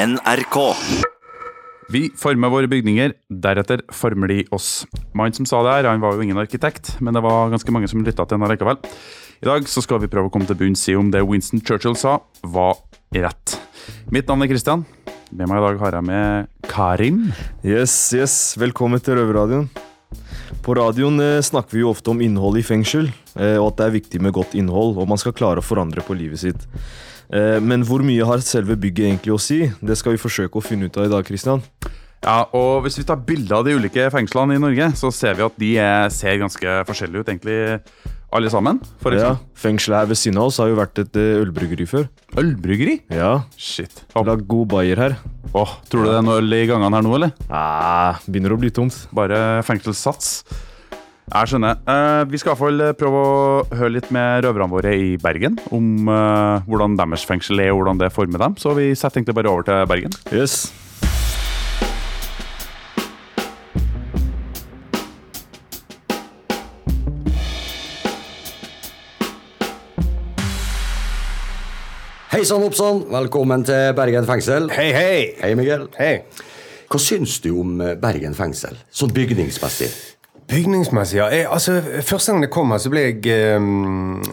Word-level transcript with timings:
NRK. 0.00 0.56
Vi 1.92 2.06
former 2.16 2.48
våre 2.52 2.68
bygninger, 2.70 3.12
deretter 3.42 3.82
former 3.92 4.30
de 4.30 4.44
oss. 4.54 4.86
Mannen 5.12 5.34
som 5.36 5.48
sa 5.48 5.60
det 5.66 5.74
her, 5.74 5.88
han 5.90 6.00
var 6.00 6.14
jo 6.16 6.24
ingen 6.24 6.40
arkitekt, 6.40 6.94
men 7.04 7.16
det 7.16 7.20
var 7.24 7.50
ganske 7.52 7.74
mange 7.74 7.90
som 7.90 8.00
lytta 8.06 8.24
til 8.24 8.38
henne 8.38 8.48
likevel. 8.48 8.78
I 9.44 9.48
dag 9.48 9.66
så 9.68 9.82
skal 9.84 10.00
vi 10.00 10.08
prøve 10.12 10.30
å 10.30 10.32
komme 10.32 10.48
til 10.48 10.56
bunns 10.56 10.86
i 10.88 10.96
om 10.96 11.10
det 11.12 11.20
Winston 11.26 11.60
Churchill 11.60 11.98
sa, 12.00 12.16
var 12.40 12.78
rett. 13.12 13.58
Mitt 14.14 14.30
navn 14.30 14.46
er 14.46 14.52
Christian. 14.54 14.86
Med 15.34 15.50
meg 15.50 15.60
i 15.60 15.66
dag 15.66 15.84
har 15.84 15.98
jeg 15.98 16.08
med 16.08 16.48
Karim. 16.70 17.20
Yes, 17.66 17.98
yes. 18.16 18.38
Velkommen 18.62 19.02
til 19.04 19.20
Røverradioen. 19.20 19.68
På 20.64 20.74
radioen 20.78 21.20
eh, 21.22 21.42
snakker 21.44 21.76
vi 21.76 21.84
jo 21.84 21.92
ofte 21.92 22.14
om 22.14 22.24
innhold 22.24 22.56
i 22.58 22.64
fengsel, 22.66 23.12
eh, 23.36 23.58
og 23.60 23.74
at 23.74 23.82
det 23.82 23.86
er 23.90 23.96
viktig 24.00 24.24
med 24.24 24.34
godt 24.36 24.56
innhold, 24.58 24.96
og 24.96 25.12
man 25.12 25.20
skal 25.20 25.36
klare 25.36 25.60
å 25.60 25.66
forandre 25.66 26.04
på 26.06 26.16
livet 26.16 26.40
sitt. 26.46 26.66
Eh, 27.30 27.58
men 27.62 27.84
hvor 27.86 28.02
mye 28.02 28.26
har 28.26 28.42
selve 28.42 28.76
bygget 28.80 29.06
egentlig 29.12 29.34
å 29.34 29.40
si? 29.40 29.60
Det 29.80 29.96
skal 29.98 30.16
vi 30.16 30.22
forsøke 30.22 30.58
å 30.58 30.64
finne 30.64 30.88
ut 30.90 30.96
av 30.98 31.06
i 31.06 31.12
dag, 31.12 31.26
Christian. 31.26 31.62
Ja, 32.20 32.42
og 32.52 32.82
Hvis 32.84 32.98
vi 33.00 33.06
tar 33.08 33.16
bilder 33.24 33.60
av 33.60 33.64
de 33.64 33.76
ulike 33.78 34.10
fengslene 34.12 34.56
i 34.58 34.60
Norge, 34.60 34.90
så 34.98 35.08
ser 35.14 35.38
vi 35.38 35.46
at 35.46 35.54
de 35.60 35.70
er, 35.80 36.08
ser 36.12 36.36
ganske 36.42 36.74
forskjellige 36.88 37.22
ut, 37.22 37.30
egentlig 37.32 37.58
alle 38.30 38.50
sammen. 38.52 38.80
For 39.00 39.14
Ja. 39.16 39.36
Fengselet 39.56 40.02
her 40.02 40.06
ved 40.10 40.18
siden 40.20 40.38
av 40.38 40.50
oss 40.50 40.58
har 40.58 40.68
jo 40.68 40.76
vært 40.78 40.98
et 41.02 41.16
eh, 41.16 41.40
ølbryggeri 41.40 41.86
før. 41.88 42.08
Ølbryggeri? 42.36 43.00
Ja, 43.10 43.44
Shit. 43.56 44.04
Lag 44.14 44.44
god 44.46 44.68
bayer 44.68 44.96
her. 44.96 45.16
Åh, 45.54 45.72
tror 45.90 46.04
du 46.04 46.10
det 46.10 46.18
er 46.18 46.22
noe 46.26 46.38
øl 46.42 46.52
i 46.54 46.66
gangene 46.68 46.94
her 46.94 47.02
nå, 47.02 47.14
eller? 47.16 47.32
Nei, 47.48 48.12
begynner 48.28 48.54
å 48.54 48.60
bli 48.60 48.70
tomt. 48.70 49.06
Bare 49.16 49.62
fengselssats. 49.66 50.44
Jeg 51.30 51.46
skjønner. 51.46 51.76
Uh, 51.86 52.26
vi 52.26 52.38
skal 52.42 52.50
i 52.50 52.52
hvert 52.56 52.58
fall 52.58 52.82
prøve 52.98 53.18
å 53.22 53.34
høre 53.78 53.92
litt 53.94 54.08
med 54.10 54.42
røverne 54.42 54.66
våre 54.72 54.96
i 54.98 55.12
Bergen 55.14 55.60
om 55.70 56.10
uh, 56.10 56.58
hvordan 56.66 56.96
deres 56.98 57.22
fengsel 57.22 57.62
er 57.62 57.70
og 57.70 57.84
hvordan 57.84 58.00
det 58.02 58.10
former 58.10 58.42
dem. 58.42 58.56
Så 58.58 58.74
vi 58.74 58.88
setter 58.98 59.20
egentlig 59.20 59.36
bare 59.38 59.52
over 59.52 59.62
til 59.68 59.86
Bergen. 59.86 60.16
Yes. 60.34 60.72
Hei 72.34 72.42
sann, 72.42 72.66
oppsann. 72.66 73.06
Velkommen 73.14 73.62
til 73.70 73.94
Bergen 73.94 74.26
fengsel. 74.26 74.66
Hei, 74.74 74.90
hei. 74.98 75.16
Hei, 75.38 75.54
Miguel. 75.54 75.92
Hei. 75.94 76.24
Hva 76.90 76.98
syns 76.98 77.38
du 77.44 77.52
om 77.62 77.76
eh, 77.78 77.94
Bergen 78.02 78.34
fengsel, 78.34 78.80
sånn 78.90 79.14
bygningsmessig? 79.14 80.09
Bygningsmessig, 80.50 81.18
ja. 81.20 81.28
Jeg, 81.30 81.46
altså, 81.46 81.76
første 82.02 82.32
gang 82.32 82.42
det 82.42 82.48
kom 82.50 82.72
her, 82.74 82.80
så 82.82 82.90
ble 82.90 83.04
jeg 83.04 83.20
eh, 83.30 83.66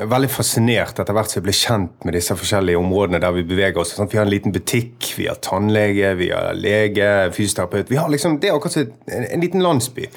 veldig 0.09 0.29
fascinert 0.33 0.97
etter 0.97 1.13
hvert 1.13 1.29
som 1.29 1.39
jeg 1.39 1.45
ble 1.45 1.53
kjent 1.53 2.07
med 2.07 2.17
disse 2.17 2.33
forskjellige 2.37 2.79
områdene 2.79 3.19
der 3.21 3.35
vi 3.35 3.43
beveger 3.47 3.77
oss. 3.83 3.93
Sånn, 3.93 4.09
Vi 4.09 4.17
har 4.17 4.25
en 4.25 4.33
liten 4.33 4.55
butikk, 4.55 5.11
vi 5.17 5.27
har 5.29 5.37
tannlege, 5.45 6.15
vi 6.17 6.31
har 6.33 6.57
lege, 6.57 7.09
fysioterapeut. 7.37 7.91
Vi 7.93 7.99
har 8.01 8.09
liksom, 8.09 8.39
Det 8.41 8.49
er 8.49 8.57
akkurat 8.57 8.77
som 8.79 8.87
en, 9.13 9.27
en 9.35 9.45
liten 9.45 9.61
landsby. 9.65 10.07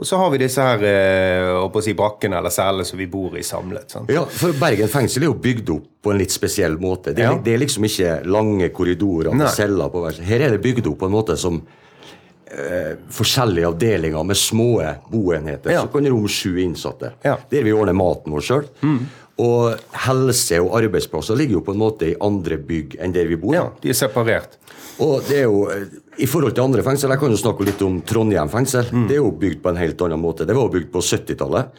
Og 0.00 0.08
så 0.08 0.16
har 0.22 0.32
vi 0.32 0.40
disse 0.40 0.64
her 0.64 0.86
eh, 0.88 1.80
si, 1.84 1.94
brakkene 1.98 2.40
eller 2.40 2.54
cellene 2.54 2.88
som 2.88 3.00
vi 3.00 3.10
bor 3.12 3.36
i 3.36 3.44
samlet. 3.44 3.90
Sånn. 3.92 4.08
Ja, 4.12 4.24
for 4.24 4.56
Bergen 4.56 4.88
fengsel 4.88 5.26
er 5.26 5.32
jo 5.32 5.36
bygd 5.44 5.74
opp 5.76 5.90
på 6.00 6.14
en 6.14 6.22
litt 6.22 6.32
spesiell 6.32 6.78
måte. 6.80 7.12
Det 7.12 7.26
Ja. 7.26 7.34
det 7.36 7.52
er 7.52 7.60
liksom 7.60 7.84
ikke 7.84 8.22
lange 8.24 8.70
korridorer 8.72 9.36
med 9.36 9.52
celler 9.52 9.92
på 9.92 10.00
hver 10.06 10.16
side. 10.16 10.24
Her 10.30 10.46
er 10.46 10.56
det 10.56 10.62
bygd 10.64 10.88
opp 10.88 11.02
på 11.04 11.10
en 11.10 11.16
måte 11.18 11.36
som 11.36 11.60
eh, 12.50 12.92
forskjellige 13.14 13.70
avdelinger 13.70 14.26
med 14.26 14.36
små 14.38 14.82
boenheter. 15.10 15.72
Ja. 15.74 15.82
Så 15.86 15.92
kan 15.94 16.04
det 16.06 16.12
romme 16.12 16.28
sju 16.28 16.58
innsatte. 16.62 17.12
Ja. 17.24 17.36
Der 17.50 17.66
vi 17.66 17.72
ordner 17.72 17.96
maten 17.96 18.34
vår 18.34 18.46
sjøl. 18.46 18.68
Og 19.40 19.78
helse 20.04 20.58
og 20.60 20.74
arbeidsplasser 20.82 21.38
ligger 21.38 21.60
jo 21.60 21.64
på 21.64 21.72
en 21.72 21.80
måte 21.80 22.10
i 22.10 22.16
andre 22.20 22.58
bygg 22.60 22.98
enn 23.00 23.14
der 23.14 23.30
vi 23.30 23.38
bor. 23.40 23.54
Ja, 23.56 23.68
De 23.80 23.88
er 23.92 23.96
separert. 23.96 24.58
Og 25.00 25.22
det 25.30 25.38
er 25.38 25.46
jo, 25.48 25.62
eh, 25.72 25.86
I 26.20 26.26
forhold 26.28 26.52
til 26.52 26.66
andre 26.66 26.82
fengsel, 26.84 27.08
jeg 27.08 27.18
kan 27.22 27.30
jo 27.32 27.36
snakke 27.40 27.64
litt 27.64 27.80
om 27.86 28.02
Trondheim 28.04 28.50
fengsel. 28.52 28.90
Det 29.08 29.16
er 29.16 29.22
jo 29.22 29.30
bygd 29.32 29.62
på 29.62 29.70
en 29.72 29.80
helt 29.80 30.02
annen 30.04 30.20
måte. 30.20 30.44
Det 30.44 30.54
var 30.54 30.68
jo 30.68 30.74
bygd 30.74 30.90
på 30.92 31.00
70-tallet. 31.00 31.70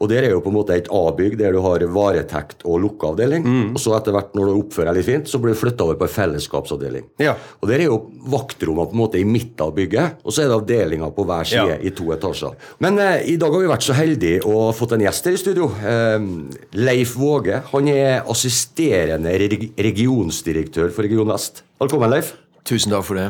Og 0.00 0.08
der 0.08 0.24
er 0.24 0.30
jo 0.32 0.40
på 0.40 0.48
en 0.48 0.54
måte 0.56 0.72
et 0.72 0.86
A-bygg 0.88 1.34
der 1.36 1.52
du 1.52 1.58
har 1.60 1.82
varetekt 1.92 2.62
og 2.64 2.78
lukkeavdeling. 2.80 3.44
Og 3.74 3.80
så 3.82 3.92
etter 3.98 4.14
hvert 4.16 4.32
når 4.34 4.48
du 4.48 4.54
oppfører 4.62 4.88
deg 4.94 4.96
litt 5.02 5.08
fint, 5.10 5.28
så 5.28 5.36
blir 5.42 5.52
du 5.52 5.58
flytta 5.60 5.84
over 5.84 5.98
på 6.00 6.06
en 6.08 6.14
fellesskapsavdeling. 6.14 7.04
Ja. 7.20 7.34
Og 7.60 7.68
der 7.68 7.82
er 7.84 7.90
jo 7.90 7.98
vaktrommene 8.32 8.88
på 8.88 8.96
en 8.96 9.02
måte 9.02 9.20
i 9.20 9.26
midten 9.28 9.60
av 9.66 9.74
bygget, 9.76 10.16
og 10.24 10.32
så 10.32 10.46
er 10.46 10.48
det 10.48 10.56
avdelinger 10.56 11.12
på 11.16 11.26
hver 11.28 11.44
side 11.52 11.66
Ja. 11.74 11.76
i 11.84 11.92
to 11.92 12.08
etasjer. 12.16 12.56
Men 12.80 12.96
eh, 12.98 13.28
i 13.28 13.36
dag 13.36 13.52
har 13.52 13.60
vi 13.60 13.68
vært 13.74 13.84
så 13.90 13.98
heldige 13.98 14.40
og 14.48 14.72
fått 14.78 14.96
en 14.96 15.04
gjest 15.04 15.28
her 15.28 15.36
i 15.36 15.42
studio. 15.44 15.68
Eh, 15.84 16.16
Leif 16.80 17.12
Våge. 17.20 17.60
Han 17.74 17.88
er 17.92 18.22
assisterende 18.24 19.36
reg 19.36 19.68
regionsdirektør 19.76 20.88
for 20.96 21.04
Region 21.04 21.28
Vest. 21.28 21.60
Velkommen, 21.80 22.08
Leif. 22.16 22.32
Tusen 22.64 22.92
takk 22.92 23.04
for 23.04 23.20
det. 23.20 23.28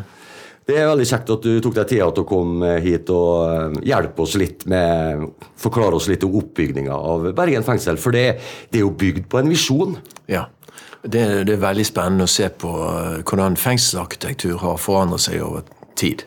Det 0.71 0.77
er 0.79 0.87
veldig 0.87 1.07
kjekt 1.09 1.33
at 1.35 1.43
du 1.43 1.59
tok 1.65 1.75
deg 1.81 1.89
tida 1.91 2.07
til 2.15 2.23
å 2.23 2.29
komme 2.29 2.77
hit 2.85 3.11
og 3.11 3.33
eh, 3.51 3.81
hjelpe 3.91 4.23
oss 4.23 4.37
litt 4.39 4.63
med 4.71 5.27
Forklare 5.61 5.99
oss 5.99 6.07
litt 6.09 6.23
om 6.25 6.37
oppbygninga 6.39 6.95
av 6.95 7.27
Bergen 7.37 7.67
fengsel. 7.67 7.99
For 8.01 8.15
det, 8.15 8.39
det 8.71 8.81
er 8.81 8.87
jo 8.87 8.95
bygd 8.97 9.27
på 9.29 9.41
en 9.41 9.51
visjon. 9.51 9.99
Ja. 10.31 10.47
Det, 11.03 11.21
det 11.49 11.57
er 11.57 11.63
veldig 11.65 11.85
spennende 11.89 12.29
å 12.29 12.31
se 12.31 12.47
på 12.63 12.71
eh, 12.87 13.21
hvordan 13.27 13.59
fengselsarkitektur 13.61 14.61
har 14.63 14.81
forandret 14.81 15.27
seg 15.27 15.43
over 15.45 15.67
tid. 15.99 16.25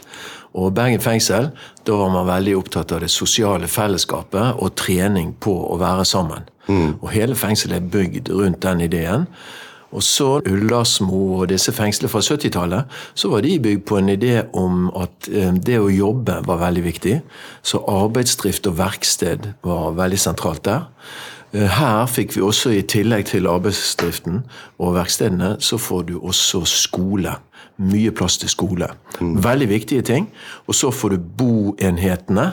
Og 0.53 0.74
Bergen 0.76 1.02
fengsel, 1.02 1.50
da 1.88 1.98
var 1.98 2.12
man 2.14 2.30
veldig 2.30 2.58
opptatt 2.59 2.94
av 2.94 3.02
det 3.02 3.09
sosiale 3.09 3.70
fellesskapet 3.72 4.59
og 4.62 4.76
trening 4.78 5.34
på 5.42 5.56
å 5.72 5.80
være 5.82 6.06
sammen. 6.06 6.46
Og 6.70 7.09
hele 7.12 7.36
fengselet 7.36 7.82
er 7.82 7.90
bygd 7.92 8.30
rundt 8.32 8.62
den 8.64 8.84
ideen. 8.86 9.26
Og 9.94 10.04
så 10.04 10.30
Ullersmo 10.50 11.40
og 11.40 11.50
disse 11.52 11.74
fengslene 11.76 12.09
fra 12.12 12.22
70-tallet, 12.26 12.90
så 13.14 13.30
var 13.30 13.46
de 13.46 13.59
bygd 13.62 13.86
på 13.90 14.00
en 14.00 14.09
idé 14.09 14.34
om 14.58 14.88
at 14.98 15.30
eh, 15.30 15.54
det 15.54 15.78
å 15.80 15.92
jobbe 15.94 16.40
var 16.48 16.62
veldig 16.66 16.84
viktig. 16.88 17.20
Så 17.62 17.84
arbeidsdrift 17.90 18.68
og 18.72 18.80
verksted 18.82 19.53
var 19.66 19.94
veldig 20.00 20.20
sentralt 20.20 20.66
der. 20.66 20.90
Eh, 21.53 21.70
Her 21.78 22.06
fikk 22.09 22.36
vi 22.36 22.42
også, 22.42 22.74
i 22.74 22.82
tillegg 22.82 23.30
til 23.30 23.48
arbeidsdriften 23.48 24.44
og 24.80 24.96
verkstedene, 24.98 25.56
så 25.62 25.78
får 25.78 26.08
du 26.09 26.16
også 26.20 26.66
skole. 26.70 27.38
Mye 27.78 28.12
plass 28.14 28.38
til 28.38 28.50
skole. 28.50 28.88
Veldig 29.20 29.70
viktige 29.70 30.02
ting. 30.06 30.28
Og 30.68 30.76
så 30.78 30.92
får 30.94 31.16
du 31.16 31.24
boenhetene 31.40 32.52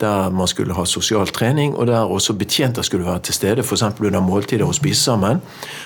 der 0.00 0.30
man 0.30 0.48
skulle 0.48 0.74
ha 0.76 0.84
sosial 0.84 1.26
trening, 1.32 1.74
og 1.76 1.86
der 1.86 2.04
også 2.04 2.34
betjenter 2.36 2.82
skulle 2.82 3.06
være 3.06 3.22
til 3.28 3.34
stede, 3.34 3.62
f.eks. 3.62 3.82
under 3.82 4.20
måltider 4.20 4.66
og 4.66 4.74
spise 4.74 5.00
sammen. 5.02 5.40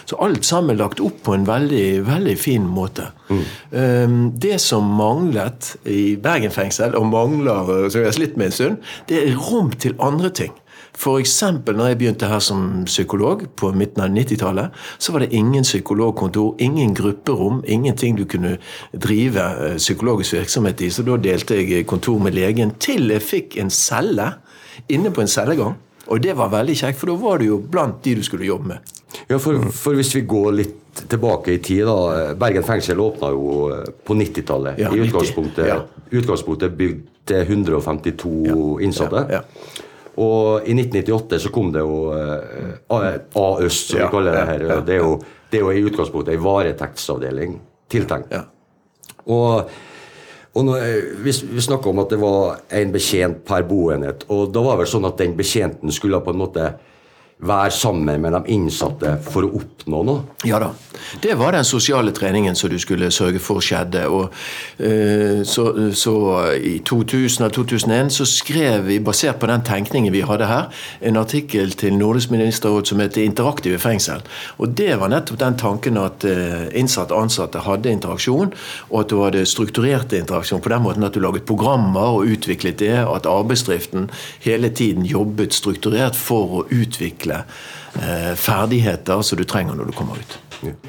Så 0.05 0.17
alt 0.21 0.45
sammen 0.47 0.77
lagt 0.77 1.01
opp 1.01 1.23
på 1.25 1.35
en 1.35 1.47
veldig, 1.47 2.07
veldig 2.07 2.39
fin 2.39 2.67
måte. 2.67 3.11
Um, 3.31 4.33
Det 4.41 4.61
som 4.61 4.85
manglet 4.85 5.77
i 5.87 6.17
Bergen 6.17 6.51
fengsel, 6.51 6.97
og 6.97 7.07
mangler 7.07 7.89
som 7.91 8.01
jeg 8.01 8.09
har 8.11 8.17
slitt 8.19 8.37
med 8.37 8.51
en 8.51 8.53
stund, 8.53 8.77
det 9.09 9.23
er 9.23 9.37
rom 9.37 9.71
til 9.71 9.95
andre 10.01 10.31
ting. 10.31 10.53
F.eks. 11.01 11.39
når 11.65 11.87
jeg 11.87 11.99
begynte 11.99 12.29
her 12.29 12.43
som 12.45 12.85
psykolog 12.85 13.47
på 13.57 13.71
midten 13.73 14.03
av 14.05 14.11
90-tallet, 14.13 14.75
så 15.01 15.15
var 15.15 15.25
det 15.25 15.31
ingen 15.33 15.65
psykologkontor, 15.65 16.59
ingen 16.61 16.93
grupperom, 16.95 17.63
ingenting 17.65 18.19
du 18.19 18.27
kunne 18.29 18.59
drive 18.93 19.41
eh, 19.41 19.77
psykologisk 19.81 20.37
virksomhet 20.37 20.83
i. 20.85 20.91
Så 20.93 21.07
da 21.07 21.17
delte 21.17 21.57
jeg 21.57 21.87
kontor 21.89 22.21
med 22.21 22.37
legen 22.37 22.75
til 22.83 23.09
jeg 23.15 23.25
fikk 23.25 23.57
en 23.63 23.73
celle 23.73 24.29
inne 24.93 25.13
på 25.15 25.25
en 25.25 25.33
cellegang. 25.33 25.79
Og 26.11 26.21
det 26.21 26.37
var 26.37 26.53
veldig 26.53 26.77
kjekt, 26.77 27.01
for 27.01 27.13
da 27.13 27.17
var 27.23 27.41
du 27.41 27.49
jo 27.49 27.61
blant 27.65 28.03
de 28.05 28.19
du 28.19 28.25
skulle 28.27 28.49
jobbe 28.49 28.75
med. 28.75 28.95
Ja, 29.31 29.39
for, 29.41 29.71
for 29.73 29.97
hvis 29.97 30.13
vi 30.15 30.27
går 30.29 30.53
litt 30.59 31.05
tilbake 31.09 31.55
i 31.55 31.61
tid, 31.65 31.87
da. 31.89 32.33
Bergen 32.39 32.67
fengsel 32.67 33.01
åpna 33.01 33.33
jo 33.33 33.69
eh, 33.73 33.87
på 34.05 34.21
90-tallet. 34.21 34.85
Ja, 34.85 34.93
I 34.93 35.01
90, 35.01 35.09
utgangspunktet, 35.09 35.71
ja. 35.71 35.85
utgangspunktet 36.11 36.77
bygd 36.77 37.07
til 37.31 37.55
152 37.57 38.83
innsatte. 38.85 39.31
Ja, 39.31 39.41
ja. 39.41 39.87
Og 40.21 40.69
i 40.69 40.75
1998 40.77 41.39
så 41.47 41.53
kom 41.55 41.71
det 41.73 41.83
jo 41.85 42.01
eh, 42.13 43.21
A-øst, 43.41 43.93
som 43.93 44.03
vi 44.03 44.09
kaller 44.13 44.37
det 44.37 44.47
her. 44.51 44.65
det, 44.85 44.97
er 44.99 45.05
jo, 45.05 45.15
det 45.51 45.61
er 45.61 45.65
jo 45.65 45.71
i 45.73 45.85
utgangspunktet 45.89 46.35
ei 46.35 46.43
varetektsavdeling 46.45 47.57
tiltenkt. 47.91 48.35
Ja. 48.35 48.45
Og, 49.31 49.71
og 50.53 50.67
nå, 50.67 50.77
eh, 50.77 51.15
vi, 51.25 51.33
vi 51.55 51.65
snakka 51.65 51.93
om 51.93 52.03
at 52.05 52.13
det 52.13 52.21
var 52.21 52.61
en 52.83 52.93
betjent 52.93 53.41
per 53.49 53.65
boenhet. 53.69 54.27
Og 54.29 54.53
da 54.53 54.65
var 54.67 54.77
det 54.77 54.85
vel 54.85 54.93
sånn 54.93 55.09
at 55.09 55.21
den 55.23 55.37
betjenten 55.39 55.95
skulle 55.95 56.21
på 56.25 56.35
en 56.35 56.43
måte 56.43 56.69
være 57.41 57.71
sammen 57.71 58.21
med 58.21 58.33
de 58.37 58.43
innsatte 58.53 59.17
for 59.25 59.47
å 59.47 59.55
oppnå 59.61 60.03
noe. 60.05 60.25
Ja 60.45 60.61
da. 60.61 60.75
Det 61.23 61.35
var 61.41 61.55
den 61.57 61.65
sosiale 61.65 62.13
treningen 62.13 62.55
som 62.57 62.71
du 62.71 62.77
skulle 62.79 63.09
sørge 63.11 63.41
for 63.41 63.65
skjedde. 63.65 64.03
Og, 64.13 64.35
uh, 64.81 65.41
så, 65.49 65.65
så 65.97 66.15
i 66.57 66.79
2000 66.85 67.47
og 67.47 67.55
2001 67.57 68.13
så 68.15 68.27
skrev 68.29 68.85
vi, 68.91 68.99
basert 69.01 69.41
på 69.41 69.49
den 69.49 69.65
tenkningen 69.65 70.13
vi 70.13 70.25
hadde 70.29 70.49
her, 70.51 70.69
en 71.01 71.17
artikkel 71.17 71.73
til 71.81 71.97
Nordisk 71.97 72.31
ministerråd 72.31 72.93
som 72.93 73.01
heter 73.01 73.25
'Interaktive 73.25 73.81
fengsel'. 73.81 74.27
Og 74.59 74.77
det 74.77 75.01
var 75.01 75.09
nettopp 75.09 75.41
den 75.41 75.57
tanken 75.57 75.97
at 75.97 76.25
uh, 76.25 76.69
innsatte 76.77 77.17
og 77.17 77.23
ansatte 77.23 77.65
hadde 77.65 77.91
interaksjon, 77.91 78.53
og 78.91 79.01
at 79.01 79.11
du 79.11 79.23
hadde 79.25 79.47
strukturerte 79.47 80.19
interaksjon 80.19 80.61
på 80.61 80.69
den 80.69 80.83
måten 80.83 81.05
at 81.05 81.15
du 81.15 81.21
laget 81.21 81.49
programmer 81.49 82.21
og 82.21 82.29
utviklet 82.29 82.79
det, 82.79 82.99
at 83.01 83.27
arbeidsdriften 83.27 84.11
hele 84.45 84.69
tiden 84.69 85.05
jobbet 85.09 85.55
strukturert 85.55 86.17
for 86.17 86.61
å 86.61 86.65
utvikle 86.71 87.30
eh, 87.39 88.33
ferdigheter 88.37 89.23
som 89.23 89.39
du 89.39 89.45
trenger 89.49 89.79
når 89.79 89.91
du 89.91 89.97
kommer 89.97 90.21
ut. 90.21 90.39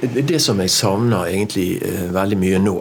Det 0.02 0.42
som 0.42 0.60
jeg 0.60 0.72
savner 0.74 1.30
egentlig 1.32 1.78
eh, 1.86 2.08
veldig 2.14 2.40
mye 2.40 2.60
nå, 2.60 2.76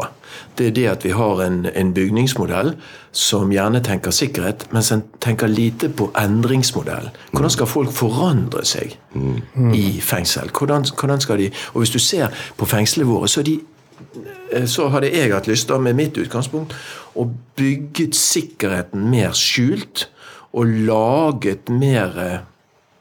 det 0.59 0.67
er 0.67 0.75
det 0.75 0.87
at 0.91 1.05
vi 1.05 1.13
har 1.15 1.43
en, 1.45 1.63
en 1.75 1.93
bygningsmodell 1.95 2.75
som 3.17 3.53
gjerne 3.53 3.83
tenker 3.85 4.15
sikkerhet, 4.15 4.67
men 4.75 4.83
som 4.83 5.03
tenker 5.23 5.51
lite 5.51 5.89
på 5.89 6.11
endringsmodell. 6.19 7.11
Hvordan 7.33 7.55
skal 7.55 7.71
folk 7.71 7.93
forandre 7.95 8.65
seg 8.67 8.97
i 9.75 9.85
fengsel? 10.05 10.51
Hvordan, 10.51 10.87
hvordan 11.01 11.21
skal 11.21 11.39
de 11.39 11.51
Og 11.73 11.83
hvis 11.83 11.95
du 11.95 11.99
ser 11.99 12.35
på 12.57 12.67
fengslene 12.67 13.09
våre, 13.09 13.29
så, 13.29 13.43
de, 13.43 13.61
eh, 14.53 14.67
så 14.67 14.89
hadde 14.89 15.13
jeg 15.15 15.35
hatt 15.35 15.51
lyst, 15.51 15.69
til, 15.69 15.81
med 15.81 15.99
mitt 15.99 16.19
utgangspunkt, 16.19 16.75
å 17.15 17.31
bygget 17.57 18.15
sikkerheten 18.15 19.11
mer 19.11 19.35
skjult 19.35 20.09
og 20.53 20.67
laget 20.67 21.71
mer 21.71 22.43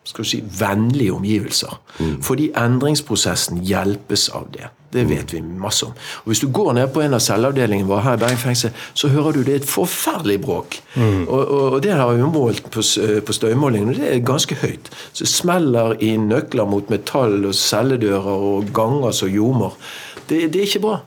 skal 0.09 0.25
vi 0.25 0.29
si, 0.33 0.41
vennlige 0.59 1.13
omgivelser. 1.13 1.79
Fordi 2.25 2.49
endringsprosessen 2.57 3.63
hjelpes 3.65 4.29
av 4.33 4.49
det. 4.55 4.71
Det 4.89 5.03
vet 5.05 5.33
vi 5.33 5.41
masse 5.41 5.85
om. 5.85 5.91
Og 6.23 6.31
Hvis 6.31 6.39
du 6.41 6.47
går 6.49 6.71
ned 6.73 6.87
på 6.93 7.03
en 7.05 7.13
av 7.13 7.21
celleavdelingene 7.21 7.89
våre 7.89 8.01
her 8.07 8.17
i 8.17 8.21
Bergen 8.23 8.41
fengsel, 8.41 8.71
så 8.97 9.11
hører 9.13 9.35
du 9.37 9.43
det 9.43 9.53
er 9.53 9.61
et 9.61 9.69
forferdelig 9.69 10.39
bråk. 10.41 10.79
Og, 11.27 11.43
og, 11.43 11.65
og 11.75 11.83
det 11.85 11.93
har 11.93 12.09
vi 12.13 12.25
målt 12.25 12.71
på, 12.73 12.81
på 13.25 13.35
støymålingen, 13.37 13.93
og 13.93 14.01
det 14.01 14.09
er 14.09 14.25
ganske 14.25 14.57
høyt. 14.63 14.89
Så 15.13 15.27
det 15.27 15.29
smeller 15.29 15.93
i 16.01 16.15
nøkler 16.17 16.65
mot 16.65 16.89
metall 16.89 17.45
og 17.45 17.53
celledører 17.55 18.49
og 18.49 18.73
ganger 18.73 19.13
som 19.13 19.29
ljomer. 19.29 19.77
Det, 20.25 20.47
det 20.53 20.63
er 20.63 20.69
ikke 20.71 20.85
bra. 20.87 20.97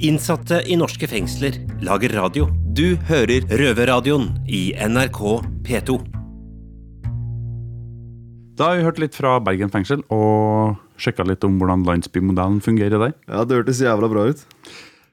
Innsatte 0.00 0.62
i 0.64 0.78
norske 0.80 1.04
fengsler 1.04 1.58
lager 1.84 2.14
radio. 2.16 2.46
Du 2.72 2.96
hører 3.10 3.44
Røverradioen 3.52 4.30
i 4.48 4.70
NRK 4.72 5.18
P2. 5.66 5.96
Da 8.56 8.70
har 8.70 8.78
vi 8.78 8.86
hørt 8.86 9.00
litt 9.02 9.18
fra 9.18 9.34
Bergen 9.44 9.68
fengsel 9.68 10.00
og 10.08 10.78
sjekka 11.00 11.26
litt 11.28 11.44
om 11.44 11.58
hvordan 11.60 11.84
landsbymodellen 11.84 12.62
fungerer 12.64 12.96
der. 12.96 13.12
Ja, 13.28 13.44
det 13.44 13.60
hørtes 13.60 13.82
jævla 13.84 14.08
bra 14.08 14.24
ut. 14.32 14.40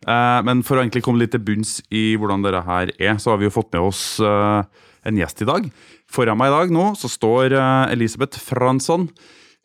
Eh, 0.07 0.39
men 0.47 0.63
for 0.63 0.79
å 0.79 0.85
egentlig 0.85 1.03
komme 1.03 1.19
litt 1.19 1.35
til 1.35 1.43
bunns 1.43 1.81
i 1.91 2.13
hvordan 2.15 2.47
dette 2.47 2.63
her 2.69 2.95
er, 2.95 3.19
så 3.19 3.33
har 3.33 3.41
vi 3.41 3.49
jo 3.49 3.55
fått 3.57 3.73
med 3.75 3.89
oss 3.89 4.05
eh, 4.23 4.87
en 5.03 5.19
gjest 5.19 5.43
i 5.43 5.49
dag. 5.51 5.67
Foran 6.07 6.39
meg 6.39 6.53
i 6.53 6.55
dag 6.61 6.71
nå 6.71 6.93
så 6.95 7.11
står 7.11 7.59
eh, 7.59 7.91
Elisabeth 7.91 8.39
Fransson, 8.39 9.09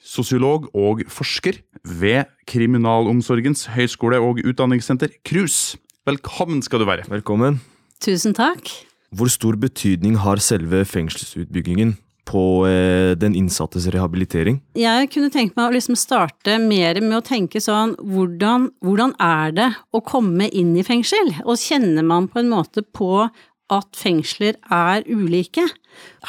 sosiolog 0.03 0.69
og 0.75 1.05
forsker 1.11 1.61
ved 1.87 2.31
Kriminalomsorgens 2.51 3.69
høgskole 3.75 4.21
og 4.23 4.43
utdanningssenter 4.45 5.15
KRUS. 5.27 5.77
Velkommen 6.07 6.63
skal 6.63 6.83
du 6.83 6.89
være. 6.89 7.07
Velkommen. 7.11 7.61
Tusen 8.03 8.35
takk. 8.35 8.71
Hvor 9.15 9.31
stor 9.31 9.59
betydning 9.61 10.17
har 10.19 10.41
selve 10.43 10.85
fengselsutbyggingen 10.89 11.95
på 12.27 12.43
eh, 12.69 13.13
den 13.19 13.35
innsattes 13.39 13.87
rehabilitering? 13.93 14.61
Jeg 14.79 15.11
kunne 15.13 15.31
tenkt 15.33 15.57
meg 15.59 15.69
å 15.69 15.75
liksom 15.75 15.99
starte 15.99 16.57
mer 16.63 17.01
med 17.03 17.19
å 17.19 17.25
tenke 17.27 17.61
sånn 17.63 17.97
hvordan, 17.99 18.71
hvordan 18.83 19.15
er 19.23 19.55
det 19.57 19.71
å 19.93 20.03
komme 20.07 20.49
inn 20.49 20.73
i 20.79 20.87
fengsel? 20.87 21.35
Og 21.45 21.61
kjenner 21.61 22.07
man 22.07 22.31
på 22.31 22.43
en 22.43 22.53
måte 22.53 22.87
på 22.87 23.27
at 23.73 23.97
fengsler 23.99 24.59
er 24.73 25.05
ulike? 25.09 25.65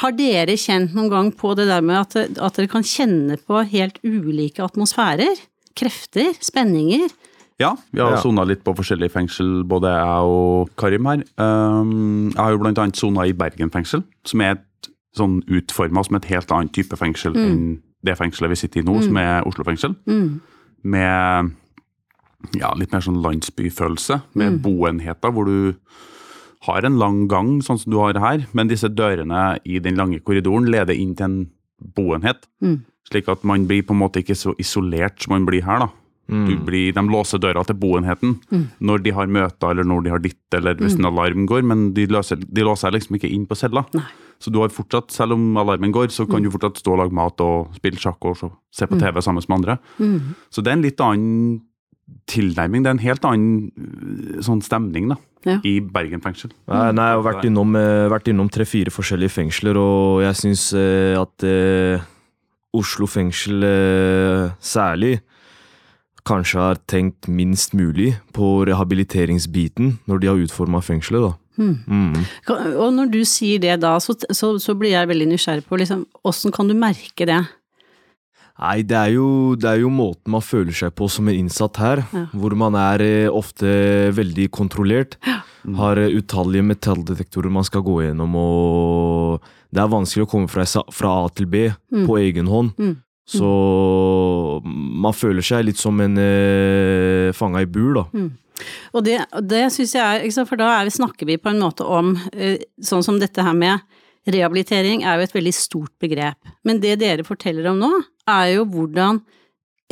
Har 0.00 0.14
dere 0.16 0.56
kjent 0.60 0.94
noen 0.96 1.10
gang 1.12 1.30
på 1.36 1.52
det 1.58 1.68
der 1.70 1.84
med 1.84 2.00
at, 2.00 2.16
at 2.38 2.58
dere 2.58 2.70
kan 2.72 2.84
kjenne 2.86 3.36
på 3.40 3.62
helt 3.70 4.00
ulike 4.04 4.64
atmosfærer? 4.64 5.38
Krefter? 5.76 6.32
Spenninger? 6.40 7.08
Ja, 7.60 7.76
vi 7.94 8.00
har 8.02 8.16
Ja. 8.16 8.20
sona 8.22 8.42
litt 8.44 8.64
på 8.66 8.74
forskjellige 8.74 9.12
fengsel, 9.14 9.64
både 9.64 9.92
jeg 9.94 10.30
og 10.34 10.70
Karim 10.76 11.06
her. 11.06 11.22
Um, 11.38 12.30
jeg 12.32 12.40
har 12.40 12.50
jo 12.50 12.58
blant 12.58 12.78
annet 12.82 12.96
sona 12.98 13.26
i 13.28 13.32
Bergen 13.32 13.70
fengsel, 13.70 14.02
som 14.26 14.40
er 14.42 14.56
et, 14.56 14.64
sånn 15.14 15.36
utforma 15.46 16.02
som 16.04 16.16
et 16.18 16.24
helt 16.32 16.50
annet 16.50 16.72
type 16.74 16.96
fengsel 16.98 17.36
enn 17.38 17.76
det 18.04 18.16
fengselet 18.18 18.50
vi 18.50 18.56
sitter 18.58 18.80
i 18.80 18.84
nå, 18.84 18.96
som 19.04 19.16
er 19.16 19.46
Oslo 19.46 19.62
fengsel. 19.64 19.94
Mm. 20.10 20.40
Med 20.90 21.52
ja, 22.58 22.72
litt 22.76 22.90
mer 22.92 23.04
sånn 23.06 23.22
landsbyfølelse, 23.22 24.18
med 24.34 24.58
boenheter 24.64 25.30
hvor 25.32 25.46
du 25.46 25.76
har 26.66 26.86
en 26.86 26.98
lang 27.00 27.24
gang, 27.30 27.58
sånn 27.64 27.80
som 27.80 27.92
du 27.92 27.98
har 28.00 28.18
her, 28.20 28.46
men 28.52 28.70
disse 28.70 28.88
dørene 28.88 29.58
i 29.64 29.80
den 29.84 29.98
lange 30.00 30.20
korridoren 30.24 30.68
leder 30.70 30.96
inn 30.96 31.14
til 31.18 31.28
en 31.28 31.38
boenhet. 31.96 32.48
Mm. 32.64 32.82
Slik 33.10 33.28
at 33.28 33.44
man 33.44 33.66
blir 33.68 33.84
på 33.84 33.92
en 33.94 34.00
måte 34.00 34.22
ikke 34.24 34.36
så 34.38 34.54
isolert 34.60 35.20
som 35.22 35.36
man 35.36 35.46
blir 35.48 35.64
her. 35.66 35.84
da. 35.84 35.90
Du 36.24 36.54
blir, 36.64 36.94
de 36.96 37.02
låser 37.04 37.36
døra 37.36 37.60
til 37.68 37.76
boenheten 37.76 38.38
når 38.80 39.02
de 39.04 39.12
har 39.12 39.28
møter 39.28 39.74
eller 39.74 39.84
når 39.84 40.06
de 40.06 40.12
har 40.14 40.22
ditt, 40.24 40.40
eller 40.56 40.78
hvis 40.80 40.96
en 40.96 41.10
alarm 41.10 41.44
går, 41.50 41.60
men 41.68 41.90
de 41.92 42.06
låser, 42.08 42.40
de 42.40 42.64
låser 42.64 42.94
liksom 42.94 43.18
ikke 43.18 43.28
inn 43.28 43.44
på 43.44 43.58
cella. 43.60 43.84
Nei. 43.92 44.06
Så 44.40 44.50
du 44.50 44.58
har 44.60 44.72
fortsatt, 44.72 45.12
selv 45.14 45.36
om 45.36 45.56
alarmen 45.60 45.92
går, 45.94 46.08
så 46.12 46.26
kan 46.28 46.42
du 46.42 46.50
fortsatt 46.52 46.80
stå 46.80 46.94
og 46.94 47.02
lage 47.02 47.16
mat 47.16 47.40
og 47.44 47.76
spille 47.76 48.00
sjakk 48.00 48.24
og 48.28 48.40
se 48.72 48.88
på 48.88 48.98
TV 49.00 49.20
sammen 49.24 49.44
med 49.48 49.56
andre. 49.56 49.76
Så 50.52 50.64
det 50.64 50.72
er 50.72 50.78
en 50.78 50.84
litt 50.84 51.00
annen 51.04 51.60
tilnærming. 52.30 52.84
Det 52.84 52.90
er 52.90 52.96
en 52.98 53.04
helt 53.04 53.24
annen 53.28 53.70
øh, 53.76 54.40
sånn 54.44 54.62
stemning 54.64 55.08
da, 55.12 55.16
Ja. 55.44 55.58
i 55.64 55.78
Bergen 55.80 56.22
fengsel. 56.24 56.52
Nei, 56.68 56.90
nei, 56.96 57.10
jeg 57.10 57.20
har 57.20 57.26
vært 57.26 57.44
innom, 57.48 57.76
eh, 57.76 58.18
innom 58.32 58.48
tre-fire 58.52 58.92
forskjellige 58.92 59.34
fengsler, 59.34 59.76
og 59.76 60.22
jeg 60.24 60.34
syns 60.40 60.72
eh, 60.78 61.14
at 61.20 61.44
eh, 61.44 62.04
Oslo 62.74 63.06
fengsel 63.06 63.62
eh, 63.62 64.50
særlig 64.60 65.20
kanskje 66.24 66.58
har 66.58 66.78
tenkt 66.88 67.28
minst 67.28 67.74
mulig 67.76 68.14
på 68.32 68.64
rehabiliteringsbiten 68.66 69.98
når 70.08 70.20
de 70.22 70.30
har 70.30 70.40
utforma 70.40 70.80
fengselet, 70.80 71.28
da. 71.28 71.34
Mm. 71.54 72.16
Og 72.80 72.88
når 72.96 73.12
du 73.12 73.20
sier 73.28 73.60
det 73.62 73.76
da, 73.84 73.92
så, 74.02 74.16
så, 74.34 74.56
så 74.58 74.74
blir 74.74 74.90
jeg 74.96 75.06
veldig 75.10 75.28
nysgjerrig 75.30 75.66
på 75.68 75.78
liksom, 75.78 76.06
åssen 76.26 76.54
kan 76.54 76.66
du 76.66 76.74
merke 76.74 77.28
det? 77.28 77.42
Nei, 78.54 78.84
det 78.86 78.94
er, 78.94 79.08
jo, 79.16 79.26
det 79.58 79.66
er 79.66 79.80
jo 79.82 79.88
måten 79.90 80.30
man 80.30 80.42
føler 80.44 80.74
seg 80.78 80.92
på 80.94 81.08
som 81.10 81.26
en 81.28 81.34
innsatt 81.34 81.78
her, 81.82 82.04
Ja. 82.14 82.26
hvor 82.38 82.54
man 82.54 82.76
er 82.78 83.02
eh, 83.02 83.26
ofte 83.26 83.66
veldig 84.14 84.46
kontrollert. 84.54 85.16
Har 85.74 85.98
eh, 85.98 86.14
utallige 86.14 86.62
metalldetektorer 86.62 87.50
man 87.50 87.66
skal 87.66 87.82
gå 87.82 87.96
gjennom, 88.04 88.36
og 88.38 89.42
det 89.74 89.82
er 89.82 89.90
vanskelig 89.90 90.28
å 90.28 90.30
komme 90.30 90.48
fra, 90.52 90.62
fra 90.94 91.16
A 91.24 91.26
til 91.34 91.50
B 91.50 91.64
på 92.06 92.20
egen 92.22 92.46
hånd. 92.46 92.76
Mm. 92.78 92.94
Så 93.26 93.50
man 94.62 95.16
føler 95.16 95.42
seg 95.42 95.64
litt 95.66 95.80
som 95.80 95.98
en 96.04 96.14
eh, 96.20 97.32
fanga 97.34 97.64
i 97.64 97.66
bur, 97.66 97.98
da. 97.98 98.06
Og 98.94 99.02
det, 99.02 99.18
det 99.42 99.64
syns 99.74 99.96
jeg 99.96 100.28
er 100.30 100.46
For 100.46 100.60
da 100.60 100.68
er 100.78 100.86
vi, 100.86 100.94
snakker 100.94 101.26
vi 101.26 101.40
på 101.42 101.50
en 101.50 101.58
måte 101.58 101.82
om 101.90 102.12
eh, 102.32 102.60
sånn 102.78 103.02
som 103.02 103.18
dette 103.18 103.42
her 103.42 103.56
med 103.58 103.82
Rehabilitering 104.30 105.02
er 105.04 105.18
jo 105.18 105.26
et 105.26 105.34
veldig 105.34 105.52
stort 105.52 105.92
begrep. 106.00 106.38
Men 106.64 106.78
det 106.80 106.94
dere 107.02 107.26
forteller 107.26 107.66
om 107.68 107.76
nå, 107.82 107.90
er 108.30 108.50
jo 108.56 108.68
hvordan 108.70 109.22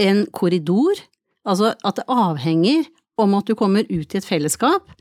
en 0.01 0.27
korridor 0.33 1.01
Altså 1.43 1.73
at 1.83 1.97
det 1.99 2.05
avhenger 2.07 2.85
om 3.19 3.35
at 3.35 3.49
du 3.51 3.57
kommer 3.59 3.87
ut 3.89 4.15
i 4.15 4.19
et 4.19 4.27
fellesskap, 4.27 4.93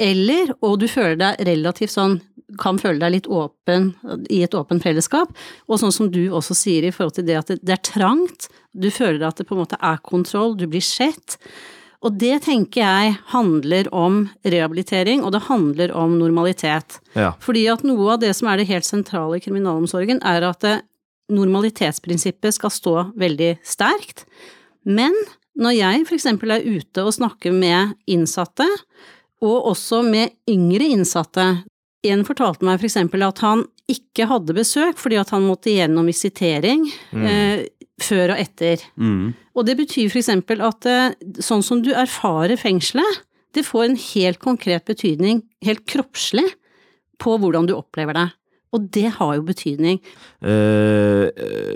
eller, 0.00 0.54
og 0.64 0.78
du 0.80 0.86
føler 0.88 1.18
deg 1.20 1.42
relativt 1.48 1.92
sånn 1.92 2.18
kan 2.58 2.80
føle 2.82 2.98
deg 2.98 3.12
litt 3.14 3.28
åpen 3.30 3.92
i 4.32 4.40
et 4.42 4.54
åpent 4.58 4.82
fellesskap, 4.82 5.30
og 5.68 5.78
sånn 5.78 5.94
som 5.94 6.08
du 6.10 6.22
også 6.34 6.56
sier 6.58 6.86
i 6.86 6.94
forhold 6.94 7.18
til 7.18 7.28
det 7.28 7.36
at 7.38 7.52
det, 7.52 7.76
er 7.76 7.84
trangt, 7.86 8.48
du 8.72 8.88
føler 8.90 9.22
at 9.28 9.38
det 9.38 9.46
på 9.46 9.54
en 9.54 9.62
måte 9.62 9.78
er 9.78 10.00
kontroll, 10.02 10.56
du 10.58 10.66
blir 10.70 10.82
sett. 10.82 11.38
Og 12.00 12.16
det 12.18 12.40
tenker 12.46 12.80
jeg 12.80 13.16
handler 13.30 13.90
om 13.94 14.22
rehabilitering, 14.42 15.22
og 15.22 15.34
det 15.36 15.44
handler 15.46 15.92
om 15.94 16.16
normalitet. 16.18 16.98
Ja. 17.14 17.34
Fordi 17.44 17.66
at 17.70 17.84
noe 17.86 18.16
av 18.16 18.22
det 18.24 18.32
som 18.38 18.48
er 18.50 18.58
det 18.58 18.70
helt 18.70 18.88
sentrale 18.88 19.38
i 19.38 19.44
kriminalomsorgen, 19.44 20.22
er 20.26 20.48
at 20.48 20.64
det, 20.64 20.78
normalitetsprinsippet 21.30 22.56
skal 22.56 22.72
stå 22.74 22.94
veldig 23.18 23.54
sterkt. 23.66 24.26
Men 24.84 25.14
når 25.60 25.76
jeg 25.76 26.06
eksempel 26.18 26.54
er 26.54 26.66
ute 26.66 27.04
og 27.04 27.14
snakker 27.16 27.54
med 27.54 27.94
innsatte, 28.10 28.66
og 29.40 29.70
også 29.72 30.02
med 30.04 30.34
yngre 30.52 30.84
innsatte 30.92 31.44
En 32.04 32.24
fortalte 32.24 32.64
meg 32.64 32.78
for 32.78 32.88
eksempel 32.88 33.22
at 33.24 33.40
han 33.44 33.66
ikke 33.90 34.24
hadde 34.30 34.54
besøk 34.56 34.96
fordi 35.00 35.18
at 35.20 35.32
han 35.34 35.44
måtte 35.44 35.72
gjennom 35.74 36.06
visitering 36.08 36.86
eh, 37.12 37.66
før 38.00 38.32
og 38.32 38.40
etter. 38.40 38.80
Mm. 38.96 39.34
Og 39.52 39.66
det 39.68 39.74
betyr 39.76 40.08
eksempel 40.22 40.62
at 40.64 40.88
eh, 40.88 41.12
sånn 41.44 41.64
som 41.66 41.82
du 41.84 41.90
erfarer 41.92 42.56
fengselet, 42.56 43.20
det 43.52 43.66
får 43.66 43.84
en 43.84 43.98
helt 44.00 44.40
konkret 44.40 44.86
betydning, 44.88 45.42
helt 45.66 45.84
kroppslig, 45.90 46.46
på 47.20 47.36
hvordan 47.36 47.68
du 47.68 47.74
opplever 47.76 48.16
det. 48.16 48.28
Og 48.70 48.86
det 48.94 49.08
har 49.16 49.34
jo 49.34 49.42
betydning. 49.42 49.98
Eh, 50.46 51.26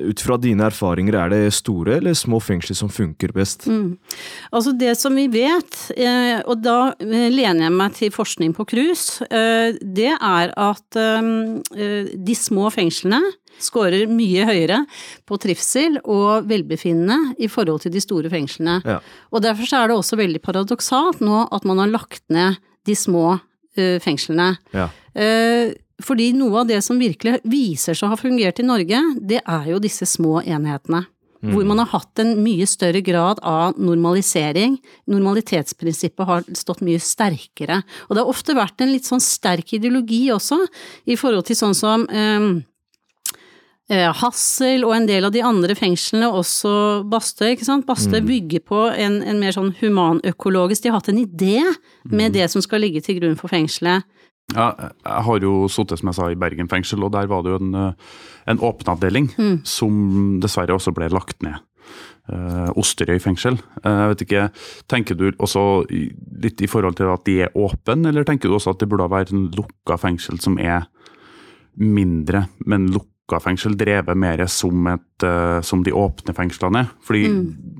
ut 0.06 0.20
fra 0.22 0.36
dine 0.38 0.68
erfaringer, 0.68 1.16
er 1.18 1.32
det 1.32 1.54
store 1.56 1.96
eller 1.98 2.14
små 2.14 2.38
fengsler 2.42 2.78
som 2.78 2.92
funker 2.92 3.34
best? 3.34 3.66
Mm. 3.66 3.96
Altså 4.54 4.74
det 4.78 4.92
som 5.00 5.16
vi 5.18 5.26
vet, 5.32 5.74
eh, 5.98 6.38
og 6.46 6.62
da 6.62 6.94
eh, 7.02 7.26
lener 7.34 7.66
jeg 7.66 7.74
meg 7.74 7.98
til 7.98 8.14
forskning 8.14 8.54
på 8.54 8.66
KRUS, 8.70 9.04
eh, 9.26 9.74
det 9.82 10.12
er 10.14 10.54
at 10.54 11.00
eh, 11.00 12.14
de 12.14 12.38
små 12.38 12.70
fengslene 12.74 13.20
scorer 13.62 14.06
mye 14.10 14.46
høyere 14.46 14.84
på 15.26 15.38
trivsel 15.42 15.98
og 16.04 16.46
velbefinnende 16.50 17.34
i 17.42 17.50
forhold 17.50 17.82
til 17.82 17.94
de 17.94 18.02
store 18.02 18.30
fengslene. 18.30 18.80
Ja. 18.86 19.00
Og 19.34 19.42
derfor 19.42 19.66
så 19.66 19.82
er 19.82 19.90
det 19.90 19.98
også 19.98 20.18
veldig 20.18 20.42
paradoksalt 20.46 21.22
nå 21.22 21.46
at 21.54 21.66
man 21.66 21.82
har 21.82 21.90
lagt 21.90 22.22
ned 22.34 22.58
de 22.86 22.94
små 22.98 23.40
fengslene. 23.74 24.52
Ja. 24.70 24.84
Fordi 26.02 26.32
noe 26.34 26.64
av 26.64 26.70
det 26.70 26.80
som 26.82 26.98
virkelig 26.98 27.38
viser 27.46 27.94
seg 27.94 28.08
å 28.08 28.14
ha 28.14 28.18
fungert 28.18 28.58
i 28.58 28.66
Norge, 28.66 29.00
det 29.20 29.42
er 29.44 29.68
jo 29.70 29.82
disse 29.82 30.08
små 30.10 30.40
enhetene. 30.42 31.04
Hvor 31.44 31.66
man 31.68 31.80
har 31.82 31.90
hatt 31.92 32.20
en 32.22 32.38
mye 32.40 32.66
større 32.68 33.02
grad 33.04 33.40
av 33.44 33.76
normalisering. 33.76 34.78
Normalitetsprinsippet 35.10 36.28
har 36.28 36.46
stått 36.56 36.80
mye 36.86 37.00
sterkere. 37.02 37.82
Og 38.08 38.14
det 38.14 38.22
har 38.22 38.30
ofte 38.32 38.56
vært 38.56 38.80
en 38.80 38.94
litt 38.94 39.08
sånn 39.08 39.20
sterk 39.20 39.74
ideologi 39.76 40.30
også, 40.32 40.62
i 41.04 41.18
forhold 41.20 41.44
til 41.48 41.58
sånn 41.58 41.76
som 41.76 42.06
eh, 42.08 42.46
eh, 43.92 44.08
Hassel 44.22 44.86
og 44.88 44.96
en 44.96 45.08
del 45.10 45.28
av 45.28 45.34
de 45.36 45.44
andre 45.44 45.76
fengslene, 45.76 46.32
også 46.32 47.04
Bastøy, 47.12 47.50
ikke 47.52 47.68
sant. 47.68 47.84
Bastøy 47.88 48.22
bygger 48.24 48.64
på 48.64 48.86
en, 48.94 49.20
en 49.20 49.42
mer 49.42 49.56
sånn 49.56 49.74
humanøkologisk 49.82 50.86
De 50.86 50.94
har 50.94 51.02
hatt 51.02 51.12
en 51.12 51.24
idé 51.26 51.60
med 52.08 52.32
det 52.38 52.48
som 52.52 52.64
skal 52.64 52.86
ligge 52.86 53.04
til 53.04 53.20
grunn 53.20 53.36
for 53.36 53.52
fengselet. 53.52 54.08
Ja, 54.52 54.74
jeg 54.76 55.22
har 55.24 55.40
jo 55.40 55.66
sittet, 55.72 55.98
som 55.98 56.10
jeg 56.10 56.14
sa, 56.18 56.26
i 56.30 56.36
Bergen 56.38 56.68
fengsel, 56.68 57.02
og 57.02 57.12
der 57.12 57.26
var 57.26 57.42
det 57.42 57.54
jo 57.54 57.60
en, 57.62 57.74
eh, 57.74 57.92
en 58.46 58.58
avdeling 58.60 59.30
som 59.64 60.38
dessverre 60.40 60.74
også 60.76 60.92
ble 60.94 61.08
lagt 61.08 61.40
ned. 61.42 61.56
Eh, 62.28 62.70
Osterøy 62.76 63.18
fengsel. 63.20 63.58
Eh, 63.84 63.90
jeg 63.90 64.08
vet 64.12 64.22
ikke, 64.26 64.50
Tenker 64.88 65.14
du 65.16 65.30
også 65.32 65.86
litt 66.40 66.60
i 66.60 66.66
forhold 66.66 66.96
til 66.96 67.06
at 67.12 67.24
de 67.24 67.40
er 67.42 67.48
åpne, 67.56 68.06
eller 68.08 68.24
tenker 68.24 68.48
du 68.48 68.54
også 68.54 68.70
at 68.72 68.78
det 68.80 68.88
burde 68.88 69.08
være 69.10 69.32
en 69.32 69.50
lukka 69.50 69.96
fengsel 69.98 70.38
som 70.40 70.58
er 70.58 70.86
mindre, 71.76 72.46
men 72.66 72.86
lukka 72.92 73.40
fengsel 73.42 73.74
drevet 73.76 74.16
mer 74.16 74.46
som, 74.46 74.86
et, 74.86 75.22
eh, 75.24 75.60
som 75.62 75.82
de 75.82 75.90
åpne 75.90 76.34
fengslene 76.36 76.84
er? 76.84 76.90
Fordi 77.02 77.24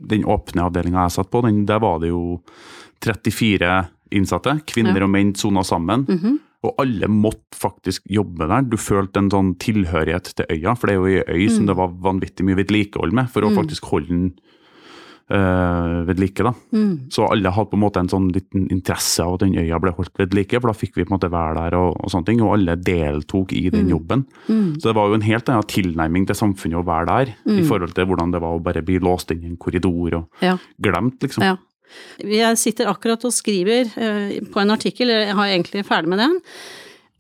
den 0.09 0.25
åpne 0.25 0.65
avdelinga 0.67 1.05
jeg 1.07 1.13
satt 1.21 1.31
på, 1.31 1.43
den, 1.45 1.65
der 1.67 1.79
var 1.79 2.01
det 2.01 2.09
jo 2.09 2.41
34 3.05 3.89
innsatte. 4.13 4.61
Kvinner 4.67 4.97
Ja. 4.99 5.05
og 5.05 5.11
menn 5.11 5.35
sona 5.35 5.63
sammen. 5.63 6.07
Og 6.65 6.75
alle 6.81 7.07
måtte 7.13 7.59
faktisk 7.61 8.07
jobbe 8.09 8.47
der. 8.49 8.65
Du 8.73 8.79
følte 8.81 9.21
en 9.21 9.31
sånn 9.31 9.55
tilhørighet 9.61 10.33
til 10.39 10.47
øya, 10.49 10.73
for 10.79 10.89
det 10.89 10.95
er 10.95 11.01
jo 11.03 11.07
ei 11.13 11.45
øy 11.45 11.49
som 11.53 11.67
det 11.69 11.77
var 11.77 11.93
vanvittig 12.07 12.47
mye 12.49 12.57
vedlikehold 12.63 13.13
med, 13.13 13.29
for 13.35 13.45
å 13.45 13.53
faktisk 13.59 13.85
holde 13.93 14.09
den 14.09 14.31
øh, 15.31 16.07
ved 16.09 16.19
like. 16.21 16.43
da. 16.45 16.53
Så 17.11 17.27
alle 17.31 17.51
hadde 17.53 17.71
på 17.71 17.77
en 17.79 17.83
måte 17.85 18.01
en 18.01 18.09
sånn 18.09 18.31
liten 18.35 18.67
interesse 18.73 19.23
av 19.25 19.35
at 19.37 19.45
den 19.45 19.55
øya 19.61 19.79
ble 19.81 19.93
holdt 19.97 20.17
ved 20.21 20.35
like, 20.37 20.57
for 20.61 20.69
da 20.73 20.77
fikk 20.77 20.97
vi 20.97 21.05
på 21.05 21.13
en 21.13 21.17
måte 21.19 21.31
være 21.33 21.55
der 21.61 21.77
og, 21.79 21.97
og 22.05 22.11
sånne 22.13 22.27
ting, 22.31 22.43
og 22.45 22.55
alle 22.57 22.77
deltok 22.77 23.53
i 23.57 23.69
den 23.73 23.89
jobben. 23.93 24.25
Så 24.81 24.89
det 24.91 24.97
var 24.97 25.09
jo 25.09 25.15
en 25.19 25.27
helt 25.29 25.49
annen 25.49 25.69
tilnærming 25.71 26.27
til 26.29 26.37
samfunnet 26.37 26.81
å 26.81 26.87
være 26.89 27.07
der, 27.13 27.35
i 27.59 27.63
forhold 27.69 27.95
til 27.97 28.07
hvordan 28.11 28.33
det 28.35 28.41
var 28.45 28.57
å 28.59 28.63
bare 28.65 28.83
bli 28.85 28.99
låst 29.01 29.31
inn 29.33 29.45
i 29.45 29.53
en 29.53 29.57
korridor 29.61 30.15
og 30.23 30.29
Ja. 30.45 30.57
glemt, 30.81 31.21
liksom. 31.21 31.43
Ja. 31.45 31.57
Jeg 32.23 32.59
sitter 32.61 32.91
akkurat 32.91 33.25
og 33.27 33.35
skriver 33.35 33.91
eh, 33.97 34.41
på 34.51 34.63
en 34.63 34.75
artikkel, 34.75 35.13
jeg 35.13 35.37
har 35.37 35.51
egentlig 35.51 35.85
ferdig 35.89 36.13
med 36.13 36.23
den, 36.23 36.37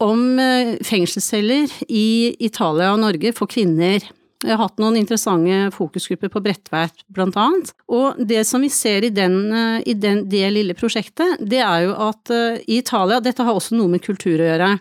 om 0.02 0.26
eh, 0.42 0.74
fengselsceller 0.84 1.72
i 1.88 2.34
Italia 2.42 2.92
og 2.94 3.02
Norge 3.02 3.34
for 3.36 3.50
kvinner. 3.50 4.04
Jeg 4.44 4.52
har 4.52 4.60
hatt 4.60 4.80
noen 4.82 4.98
interessante 5.00 5.70
fokusgrupper 5.72 6.32
på 6.32 6.42
Bredtveit, 6.44 7.04
blant 7.14 7.36
annet. 7.40 7.70
Og 7.88 8.18
det 8.18 8.42
som 8.48 8.64
vi 8.64 8.68
ser 8.72 9.06
i, 9.06 9.12
den, 9.14 9.38
eh, 9.52 9.78
i 9.88 9.94
den, 9.98 10.26
det 10.30 10.50
lille 10.54 10.76
prosjektet, 10.78 11.38
det 11.40 11.62
er 11.64 11.86
jo 11.86 11.94
at 12.10 12.34
i 12.64 12.80
Italia 12.80 13.22
Dette 13.24 13.46
har 13.46 13.56
også 13.56 13.78
noe 13.78 13.92
med 13.94 14.04
kultur 14.04 14.36
å 14.36 14.50
gjøre. 14.50 14.74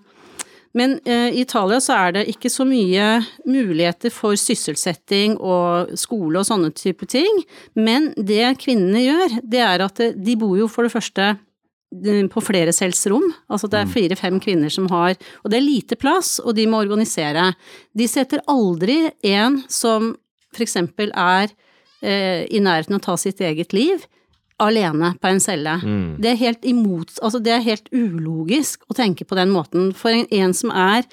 Men 0.77 0.97
eh, 1.05 1.29
i 1.29 1.43
Italia 1.45 1.79
så 1.81 1.95
er 2.07 2.13
det 2.15 2.25
ikke 2.31 2.49
så 2.49 2.65
mye 2.65 3.21
muligheter 3.45 4.13
for 4.13 4.37
sysselsetting 4.39 5.37
og 5.37 5.93
skole 5.99 6.41
og 6.41 6.47
sånne 6.49 6.73
type 6.75 7.07
ting. 7.09 7.43
Men 7.77 8.09
det 8.17 8.55
kvinnene 8.63 9.03
gjør, 9.05 9.35
det 9.53 9.61
er 9.63 9.85
at 9.85 10.01
eh, 10.01 10.15
de 10.17 10.37
bor 10.41 10.55
jo 10.57 10.69
for 10.71 10.87
det 10.87 10.93
første 10.95 11.27
eh, 11.29 12.23
på 12.33 12.45
flere 12.45 12.73
cellsrom. 12.73 13.29
Altså 13.53 13.69
det 13.69 13.83
er 13.83 13.93
fire-fem 13.93 14.41
kvinner 14.41 14.73
som 14.73 14.89
har 14.93 15.13
Og 15.43 15.53
det 15.53 15.59
er 15.59 15.67
lite 15.67 15.99
plass, 15.99 16.39
og 16.41 16.57
de 16.57 16.65
må 16.69 16.81
organisere. 16.81 17.51
De 17.93 18.09
setter 18.09 18.41
aldri 18.49 19.05
en 19.29 19.61
som 19.69 20.15
eksempel 20.53 21.09
er 21.17 21.53
i 22.03 22.59
nærheten 22.59 22.97
å 22.97 23.01
ta 23.01 23.13
sitt 23.17 23.39
eget 23.41 23.71
liv, 23.73 24.01
alene 24.61 25.13
på 25.21 25.29
en 25.29 25.39
celle. 25.43 25.77
Det 26.21 26.29
er 26.33 26.39
helt 26.39 26.65
imot 26.65 27.15
Altså, 27.21 27.39
det 27.43 27.53
er 27.53 27.63
helt 27.65 27.87
ulogisk 27.93 28.83
å 28.89 28.97
tenke 28.97 29.25
på 29.25 29.35
den 29.39 29.49
måten. 29.53 29.91
For 29.97 30.13
en, 30.13 30.27
en 30.31 30.53
som 30.53 30.71
er 30.71 31.07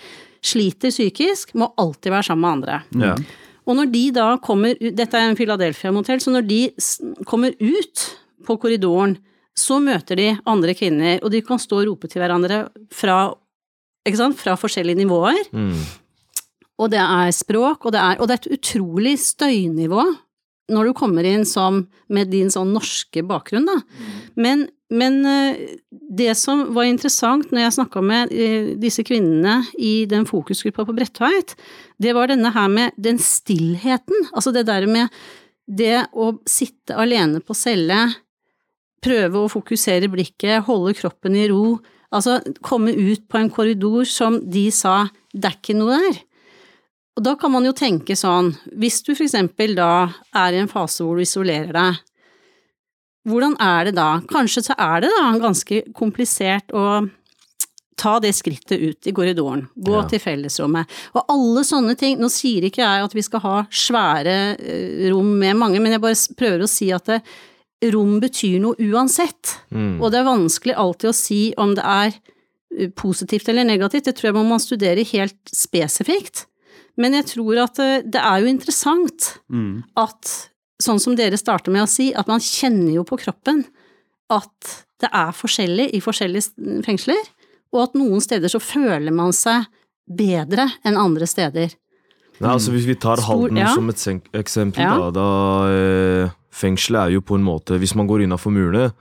sliter 0.45 0.93
psykisk, 0.93 1.55
må 1.55 1.71
alltid 1.81 2.13
være 2.13 2.29
sammen 2.31 2.45
med 2.45 2.53
andre. 2.57 3.07
Ja. 3.07 3.15
Og 3.69 3.77
når 3.77 3.91
de 3.93 4.05
da 4.17 4.27
kommer 4.43 4.75
Dette 4.81 5.19
er 5.19 5.29
en 5.31 5.37
Philadelphia-motell, 5.37 6.21
så 6.21 6.33
når 6.33 6.47
de 6.49 6.61
kommer 7.29 7.53
ut 7.61 8.07
på 8.47 8.57
korridoren, 8.57 9.19
så 9.57 9.77
møter 9.83 10.17
de 10.17 10.29
andre 10.49 10.75
kvinner, 10.75 11.19
og 11.23 11.31
de 11.35 11.43
kan 11.45 11.61
stå 11.61 11.83
og 11.83 11.91
rope 11.91 12.09
til 12.09 12.23
hverandre 12.23 12.63
fra, 12.95 13.35
fra 14.41 14.57
forskjellige 14.57 15.03
nivåer. 15.03 15.43
Og 16.81 16.89
det 16.91 17.03
er 17.03 17.31
språk, 17.37 17.85
og 17.85 17.93
det 17.93 18.01
er, 18.01 18.17
og 18.21 18.29
det 18.31 18.39
er 18.39 18.41
et 18.41 18.55
utrolig 18.57 19.19
støynivå 19.21 20.07
når 20.71 20.91
du 20.91 20.97
kommer 20.97 21.27
inn 21.27 21.47
som 21.49 21.85
med 22.13 22.31
din 22.33 22.51
sånn 22.53 22.73
norske 22.75 23.25
bakgrunn, 23.27 23.69
da. 23.69 23.77
Men, 24.41 24.67
men 24.93 25.21
eh, 25.29 25.61
det 25.91 26.33
som 26.39 26.69
var 26.77 26.89
interessant 26.89 27.51
når 27.51 27.65
jeg 27.65 27.77
snakka 27.79 28.03
med 28.05 28.33
eh, 28.33 28.73
disse 28.81 29.05
kvinnene 29.07 29.61
i 29.79 30.07
den 30.11 30.27
fokusgruppa 30.29 30.87
på 30.89 30.97
Bredtveit, 30.97 31.55
det 32.01 32.15
var 32.17 32.31
denne 32.31 32.53
her 32.55 32.71
med 32.73 32.97
den 32.99 33.21
stillheten. 33.23 34.31
Altså 34.33 34.55
det 34.55 34.67
der 34.71 34.89
med 34.91 35.11
det 35.71 36.07
å 36.17 36.33
sitte 36.49 36.97
alene 36.99 37.43
på 37.45 37.55
celle, 37.55 38.09
prøve 39.01 39.45
å 39.45 39.51
fokusere 39.51 40.11
blikket, 40.13 40.67
holde 40.67 40.97
kroppen 40.99 41.37
i 41.39 41.47
ro, 41.51 41.79
altså 42.11 42.41
komme 42.67 42.93
ut 42.93 43.29
på 43.31 43.39
en 43.39 43.53
korridor 43.53 44.09
som 44.09 44.41
de 44.51 44.67
sa 44.75 45.07
det 45.31 45.47
er 45.47 45.57
ikke 45.61 45.79
noe 45.79 46.01
der. 46.03 46.19
Og 47.21 47.25
da 47.27 47.35
kan 47.37 47.53
man 47.53 47.67
jo 47.69 47.75
tenke 47.77 48.15
sånn, 48.17 48.55
hvis 48.81 49.03
du 49.05 49.11
for 49.13 49.27
eksempel 49.27 49.75
da 49.77 50.09
er 50.41 50.55
i 50.57 50.61
en 50.63 50.71
fase 50.73 51.05
hvor 51.05 51.19
du 51.21 51.27
isolerer 51.27 51.75
deg, 51.77 51.99
hvordan 53.29 53.59
er 53.61 53.91
det 53.91 53.93
da? 53.99 54.07
Kanskje 54.31 54.63
så 54.71 54.77
er 54.81 55.03
det 55.05 55.11
da 55.13 55.27
ganske 55.43 55.83
komplisert 55.93 56.73
å 56.73 57.03
ta 58.01 58.15
det 58.25 58.31
skrittet 58.33 58.81
ut 58.81 59.11
i 59.11 59.13
korridoren, 59.13 59.67
gå 59.77 59.99
Ja. 59.99 60.07
til 60.09 60.23
fellesrommet, 60.25 60.89
og 61.13 61.29
alle 61.29 61.61
sånne 61.69 61.93
ting. 62.01 62.17
Nå 62.17 62.31
sier 62.33 62.65
ikke 62.65 62.81
jeg 62.81 63.05
at 63.05 63.13
vi 63.13 63.21
skal 63.29 63.45
ha 63.45 63.57
svære 63.69 64.57
eh, 64.57 65.11
rom 65.13 65.37
med 65.39 65.61
mange, 65.61 65.77
men 65.79 65.93
jeg 65.93 66.01
bare 66.01 66.17
prøver 66.41 66.65
å 66.65 66.73
si 66.73 66.89
at 66.97 67.05
det, 67.05 67.21
rom 67.93 68.17
betyr 68.21 68.59
noe 68.65 68.81
uansett. 68.81 69.59
Og 70.01 70.09
det 70.11 70.21
er 70.23 70.25
vanskelig 70.33 70.75
alltid 70.81 71.11
å 71.13 71.17
si 71.17 71.53
om 71.61 71.75
det 71.77 71.85
er 71.85 72.15
eh, 72.79 72.89
positivt 72.89 73.53
eller 73.53 73.69
negativt, 73.69 74.09
det 74.09 74.17
tror 74.17 74.31
jeg 74.33 74.41
man 74.41 74.49
må 74.49 74.59
studere 74.65 75.05
helt 75.05 75.53
spesifikt. 75.53 76.47
Men 77.01 77.17
jeg 77.17 77.29
tror 77.33 77.63
at 77.65 77.81
eh, 77.83 78.03
det 78.05 78.21
er 78.21 78.43
jo 78.45 78.51
interessant 78.53 79.31
at, 79.97 80.33
sånn 80.83 81.01
som 81.01 81.17
dere 81.17 81.39
starter 81.41 81.73
med 81.73 81.87
å 81.87 81.91
si, 81.91 82.11
at 82.15 82.29
man 82.29 82.43
kjenner 82.45 82.93
jo 82.99 83.05
på 83.09 83.19
kroppen 83.23 83.65
at 84.31 84.75
det 85.01 85.09
er 85.17 85.33
forskjellig 85.35 85.89
i 85.97 86.01
forskjellige 86.05 86.83
fengsler, 86.85 87.21
og 87.73 87.83
at 87.87 87.95
noen 87.99 88.21
steder 88.23 88.53
så 88.53 88.61
føler 88.61 89.15
man 89.15 89.33
seg 89.33 89.65
bedre 90.11 90.67
enn 90.85 90.99
andre 91.01 91.27
steder. 91.31 91.73
Nei, 92.41 92.51
altså 92.51 92.73
Hvis 92.73 92.87
vi 92.89 92.97
tar 92.97 93.21
Stor- 93.21 93.29
Halden 93.29 93.61
ja. 93.61 93.73
som 93.75 93.89
et 93.93 94.01
eksempel, 94.33 94.81
Ja. 94.83 94.97
da, 94.97 95.11
da 95.11 95.27
eh, 95.71 96.31
Fengselet 96.51 97.01
er 97.07 97.11
jo 97.15 97.21
på 97.23 97.37
en 97.37 97.45
måte 97.47 97.77
Hvis 97.79 97.95
man 97.95 98.09
går 98.09 98.25
innafor 98.25 98.51
murene, 98.51 98.93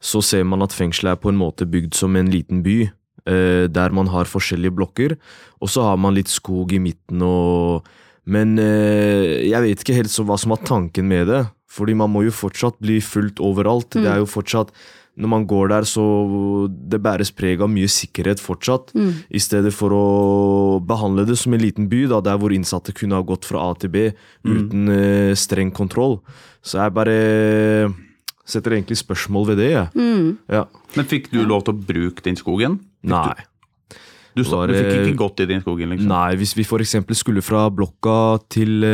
så 0.00 0.22
ser 0.22 0.44
man 0.44 0.62
at 0.62 0.72
fengselet 0.72 1.12
er 1.12 1.20
på 1.20 1.28
en 1.28 1.36
måte 1.36 1.66
bygd 1.68 1.94
som 1.94 2.14
en 2.16 2.30
liten 2.30 2.62
by. 2.62 2.90
Eh, 3.26 3.66
der 3.66 3.90
man 3.90 4.06
har 4.12 4.28
forskjellige 4.30 4.76
blokker, 4.78 5.16
og 5.58 5.70
så 5.72 5.82
har 5.82 5.96
man 5.98 6.14
litt 6.14 6.30
skog 6.30 6.70
i 6.72 6.78
midten 6.78 7.22
og 7.26 7.86
Men 8.26 8.58
eh, 8.58 9.46
jeg 9.46 9.62
vet 9.62 9.82
ikke 9.82 9.94
helt 9.94 10.10
så 10.10 10.24
hva 10.26 10.34
som 10.38 10.50
var 10.50 10.62
tanken 10.66 11.06
med 11.06 11.28
det. 11.30 11.44
Fordi 11.70 11.94
man 11.94 12.10
må 12.10 12.24
jo 12.26 12.32
fortsatt 12.34 12.78
bli 12.82 12.96
fulgt 12.98 13.38
overalt. 13.38 13.92
Det 13.94 14.06
er 14.06 14.18
jo 14.18 14.26
fortsatt 14.26 14.72
Når 15.16 15.28
man 15.28 15.46
går 15.46 15.68
der, 15.68 15.82
så 15.82 16.68
Det 16.68 17.00
bæres 17.00 17.30
preg 17.30 17.62
av 17.62 17.70
mye 17.70 17.88
sikkerhet 17.88 18.40
fortsatt. 18.42 18.90
I 19.30 19.38
stedet 19.38 19.72
for 19.72 19.90
å 19.94 20.80
behandle 20.84 21.24
det 21.24 21.38
som 21.38 21.54
en 21.54 21.62
liten 21.62 21.88
by, 21.88 22.06
da, 22.06 22.20
der 22.20 22.36
hvor 22.36 22.52
innsatte 22.52 22.92
kunne 22.92 23.14
ha 23.14 23.22
gått 23.22 23.44
fra 23.44 23.70
A 23.70 23.74
til 23.74 23.90
B 23.90 24.10
uten 24.44 24.88
eh, 24.88 25.34
streng 25.34 25.70
kontroll. 25.72 26.20
Så 26.62 26.78
jeg 26.82 26.92
bare 26.92 27.94
setter 28.46 28.72
egentlig 28.76 28.98
spørsmål 29.00 29.48
ved 29.48 29.56
det, 29.58 29.70
jeg. 29.72 29.88
Ja. 30.52 30.64
Men 30.96 31.06
fikk 31.06 31.30
du 31.32 31.40
lov 31.44 31.64
til 31.66 31.74
å 31.74 31.80
bruke 31.86 32.22
den 32.22 32.36
skogen? 32.38 32.80
Nei. 33.12 33.34
Du, 34.36 34.42
du, 34.42 34.50
Var 34.50 34.68
du 34.68 34.74
fikk 34.76 34.90
ikke 35.06 35.16
gått 35.16 35.40
i 35.40 35.46
den 35.48 35.62
skogen, 35.64 35.88
liksom? 35.94 36.10
Nei, 36.12 36.34
hvis 36.36 36.52
vi 36.58 36.64
for 36.68 36.82
eksempel 36.84 37.16
skulle 37.16 37.40
fra 37.40 37.62
blokka 37.72 38.36
til 38.52 38.84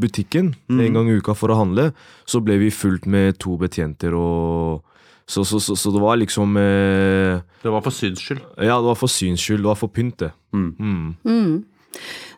butikken 0.00 0.54
butikken 0.54 0.80
en 0.80 0.94
gang 0.96 1.10
i 1.12 1.18
uka 1.20 1.34
for 1.36 1.52
å 1.52 1.58
handle, 1.60 1.90
så 2.24 2.40
ble 2.40 2.56
vi 2.62 2.70
fulgt 2.72 3.04
med 3.04 3.36
to 3.42 3.58
betjenter 3.60 4.16
og 4.16 4.84
Så, 5.28 5.44
så, 5.44 5.60
så, 5.60 5.74
så 5.76 5.90
det 5.92 6.00
var 6.00 6.16
liksom 6.16 6.56
eh, 6.56 7.42
Det 7.60 7.68
var 7.68 7.82
for 7.84 7.92
syns 7.92 8.22
skyld. 8.24 8.40
Ja, 8.56 8.78
det 8.80 8.88
var 8.88 8.96
for 8.96 9.12
syns 9.12 9.42
skyld. 9.44 9.60
Det 9.60 9.68
var 9.68 9.76
for 9.76 9.92
pynt, 9.92 10.16
det. 10.24 10.30
Mm. 10.56 11.64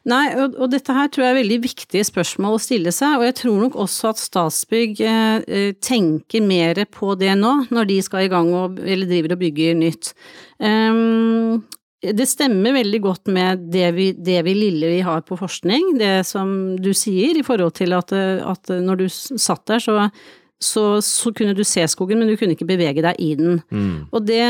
Nei, 0.09 0.31
og, 0.41 0.55
og 0.57 0.71
dette 0.73 0.95
her 0.97 1.11
tror 1.13 1.27
jeg 1.27 1.35
er 1.35 1.41
veldig 1.43 1.59
viktige 1.67 2.07
spørsmål 2.09 2.57
å 2.57 2.63
stille 2.63 2.93
seg, 2.95 3.19
og 3.19 3.27
jeg 3.27 3.37
tror 3.43 3.59
nok 3.67 3.77
også 3.85 4.15
at 4.15 4.23
Statsbygg 4.23 5.03
eh, 5.05 5.43
eh, 5.45 5.75
tenker 5.77 6.45
mer 6.45 6.81
på 6.89 7.13
det 7.21 7.35
nå, 7.37 7.53
når 7.69 7.91
de 7.91 7.99
skal 8.07 8.25
i 8.25 8.31
gang 8.33 8.49
og, 8.57 8.81
eller 8.81 9.11
driver 9.11 9.37
og 9.37 9.43
bygger 9.43 9.77
nytt. 9.77 10.15
Um, 10.57 11.61
det 12.01 12.25
stemmer 12.31 12.73
veldig 12.73 13.01
godt 13.05 13.29
med 13.29 13.67
det 13.75 13.91
vi, 13.93 14.07
det 14.17 14.39
vi 14.47 14.57
lille 14.57 14.89
vi 14.89 15.03
har 15.05 15.21
på 15.29 15.37
forskning, 15.37 15.99
det 16.01 16.15
som 16.29 16.79
du 16.81 16.95
sier, 16.97 17.37
i 17.37 17.45
forhold 17.45 17.77
til 17.77 17.93
at, 17.93 18.15
at 18.17 18.73
når 18.73 19.03
du 19.03 19.07
satt 19.13 19.67
der, 19.69 19.85
så, 19.85 20.09
så, 20.57 20.87
så, 21.05 21.35
kunne 21.37 21.53
du 21.57 21.61
se 21.69 21.85
skogen, 21.93 22.23
men 22.23 22.33
du 22.33 22.41
kunne 22.41 22.57
ikke 22.57 22.71
bevege 22.73 23.05
deg 23.05 23.21
i 23.21 23.35
den. 23.37 23.61
Mm. 23.69 24.09
Og 24.17 24.25
det 24.25 24.41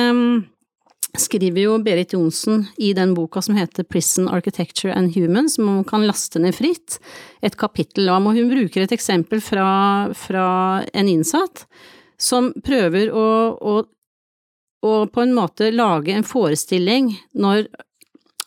skriver 1.19 1.65
jo 1.65 1.79
Berit 1.83 2.13
Johnsen 2.15 2.67
i 2.79 2.93
den 2.97 3.15
boka 3.17 3.43
som 3.43 3.57
heter 3.59 3.87
Prison 3.87 4.29
Architecture 4.29 4.95
and 4.95 5.15
Humans, 5.15 5.55
som 5.55 5.67
man 5.67 5.85
kan 5.85 6.07
laste 6.07 6.43
ned 6.43 6.55
fritt, 6.55 6.99
et 7.43 7.57
kapittel 7.59 8.11
om, 8.13 8.29
og 8.31 8.37
hun 8.39 8.51
bruker 8.53 8.85
et 8.85 8.95
eksempel 8.95 9.43
fra, 9.45 9.71
fra 10.15 10.49
en 10.93 11.11
innsatt 11.11 11.67
som 12.21 12.53
prøver 12.65 13.11
å, 13.17 13.27
å 13.57 13.81
å, 14.81 15.07
på 15.07 15.23
en 15.23 15.35
måte 15.37 15.71
lage 15.75 16.15
en 16.15 16.27
forestilling 16.27 17.13
når 17.37 17.67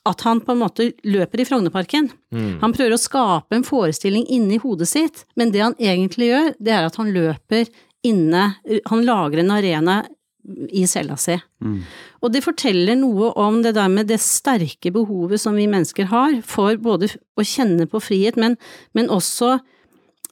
at 0.10 0.24
han 0.28 0.42
på 0.44 0.52
en 0.52 0.60
måte 0.60 0.90
løper 1.08 1.40
i 1.40 1.46
Frognerparken. 1.48 2.10
Mm. 2.36 2.58
Han 2.60 2.74
prøver 2.76 2.98
å 2.98 3.00
skape 3.00 3.56
en 3.56 3.64
forestilling 3.64 4.26
inni 4.28 4.58
hodet 4.60 4.90
sitt, 4.92 5.24
men 5.40 5.54
det 5.54 5.62
han 5.64 5.78
egentlig 5.80 6.28
gjør, 6.34 6.50
det 6.60 6.74
er 6.76 6.88
at 6.90 7.00
han 7.00 7.14
løper 7.16 7.70
inne 8.04 8.50
Han 8.92 9.06
lager 9.08 9.40
en 9.40 9.52
arena 9.56 10.02
i 10.44 10.84
cella 10.90 11.16
si. 11.20 11.38
Mm. 11.64 11.78
Og 12.24 12.34
det 12.34 12.44
forteller 12.44 12.98
noe 13.00 13.32
om 13.40 13.62
det 13.64 13.76
der 13.78 13.92
med 13.92 14.10
det 14.12 14.20
sterke 14.24 14.92
behovet 14.92 15.42
som 15.42 15.56
vi 15.56 15.70
mennesker 15.72 16.10
har 16.12 16.40
for 16.48 16.76
både 16.84 17.14
å 17.40 17.46
kjenne 17.48 17.88
på 17.90 18.02
frihet, 18.04 18.40
men, 18.40 18.58
men 18.98 19.12
også 19.14 19.58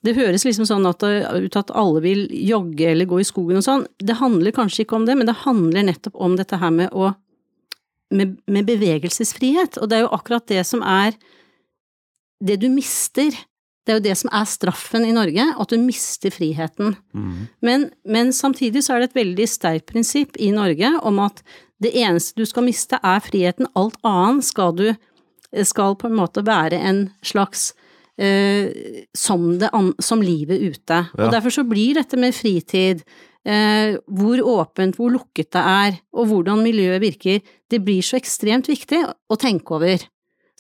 det 0.02 0.16
høres 0.18 0.44
liksom 0.48 0.66
sånn 0.66 0.88
at, 0.90 1.04
ut 1.06 1.58
at 1.60 1.72
alle 1.78 2.02
vil 2.04 2.24
jogge 2.34 2.88
eller 2.90 3.10
gå 3.10 3.20
i 3.22 3.28
skogen 3.28 3.60
og 3.60 3.66
sånn. 3.66 3.84
Det 4.02 4.18
handler 4.18 4.56
kanskje 4.56 4.84
ikke 4.84 4.98
om 4.98 5.06
det, 5.06 5.16
men 5.20 5.30
det 5.30 5.44
handler 5.44 5.86
nettopp 5.88 6.18
om 6.18 6.38
dette 6.40 6.58
her 6.58 6.74
med 6.74 6.90
å 6.92 7.12
med, 8.12 8.34
med 8.52 8.68
bevegelsesfrihet. 8.68 9.78
Og 9.80 9.88
det 9.88 10.00
er 10.00 10.04
jo 10.06 10.16
akkurat 10.18 10.48
det 10.50 10.66
som 10.68 10.82
er 10.84 11.16
det 12.44 12.58
du 12.64 12.68
mister. 12.74 13.36
Det 13.82 13.94
er 13.94 13.98
jo 13.98 14.06
det 14.06 14.18
som 14.20 14.30
er 14.38 14.46
straffen 14.46 15.06
i 15.08 15.14
Norge, 15.16 15.46
at 15.58 15.72
du 15.74 15.82
mister 15.82 16.34
friheten. 16.34 16.96
Mm. 17.18 17.48
Men, 17.66 17.88
men 18.06 18.30
samtidig 18.36 18.84
så 18.86 18.96
er 18.96 19.02
det 19.02 19.12
et 19.12 19.22
veldig 19.22 19.48
sterkt 19.50 19.88
prinsipp 19.90 20.38
i 20.38 20.52
Norge 20.54 20.94
om 21.02 21.22
at 21.24 21.42
det 21.82 21.96
eneste 21.98 22.38
du 22.38 22.46
skal 22.46 22.68
miste 22.68 23.00
er 23.02 23.24
friheten, 23.26 23.70
alt 23.74 23.98
annet 24.06 24.46
skal 24.46 24.76
du 24.78 24.92
skal 25.68 25.98
på 26.00 26.08
en 26.08 26.16
måte 26.16 26.44
være 26.48 26.78
en 26.80 27.02
slags 27.26 27.72
eh, 28.22 28.70
som, 29.18 29.50
det, 29.60 29.72
som 30.04 30.24
livet 30.24 30.62
ute. 30.62 31.02
Ja. 31.12 31.26
Og 31.26 31.34
derfor 31.34 31.54
så 31.54 31.66
blir 31.68 31.98
dette 32.00 32.20
med 32.20 32.36
fritid, 32.38 33.04
eh, 33.46 33.98
hvor 34.08 34.44
åpent, 34.56 34.98
hvor 35.00 35.12
lukket 35.14 35.52
det 35.58 35.66
er, 35.74 36.00
og 36.16 36.32
hvordan 36.32 36.64
miljøet 36.66 37.04
virker, 37.04 37.42
det 37.72 37.84
blir 37.84 38.06
så 38.06 38.20
ekstremt 38.20 38.70
viktig 38.72 39.04
å 39.06 39.40
tenke 39.40 39.78
over. 39.78 40.08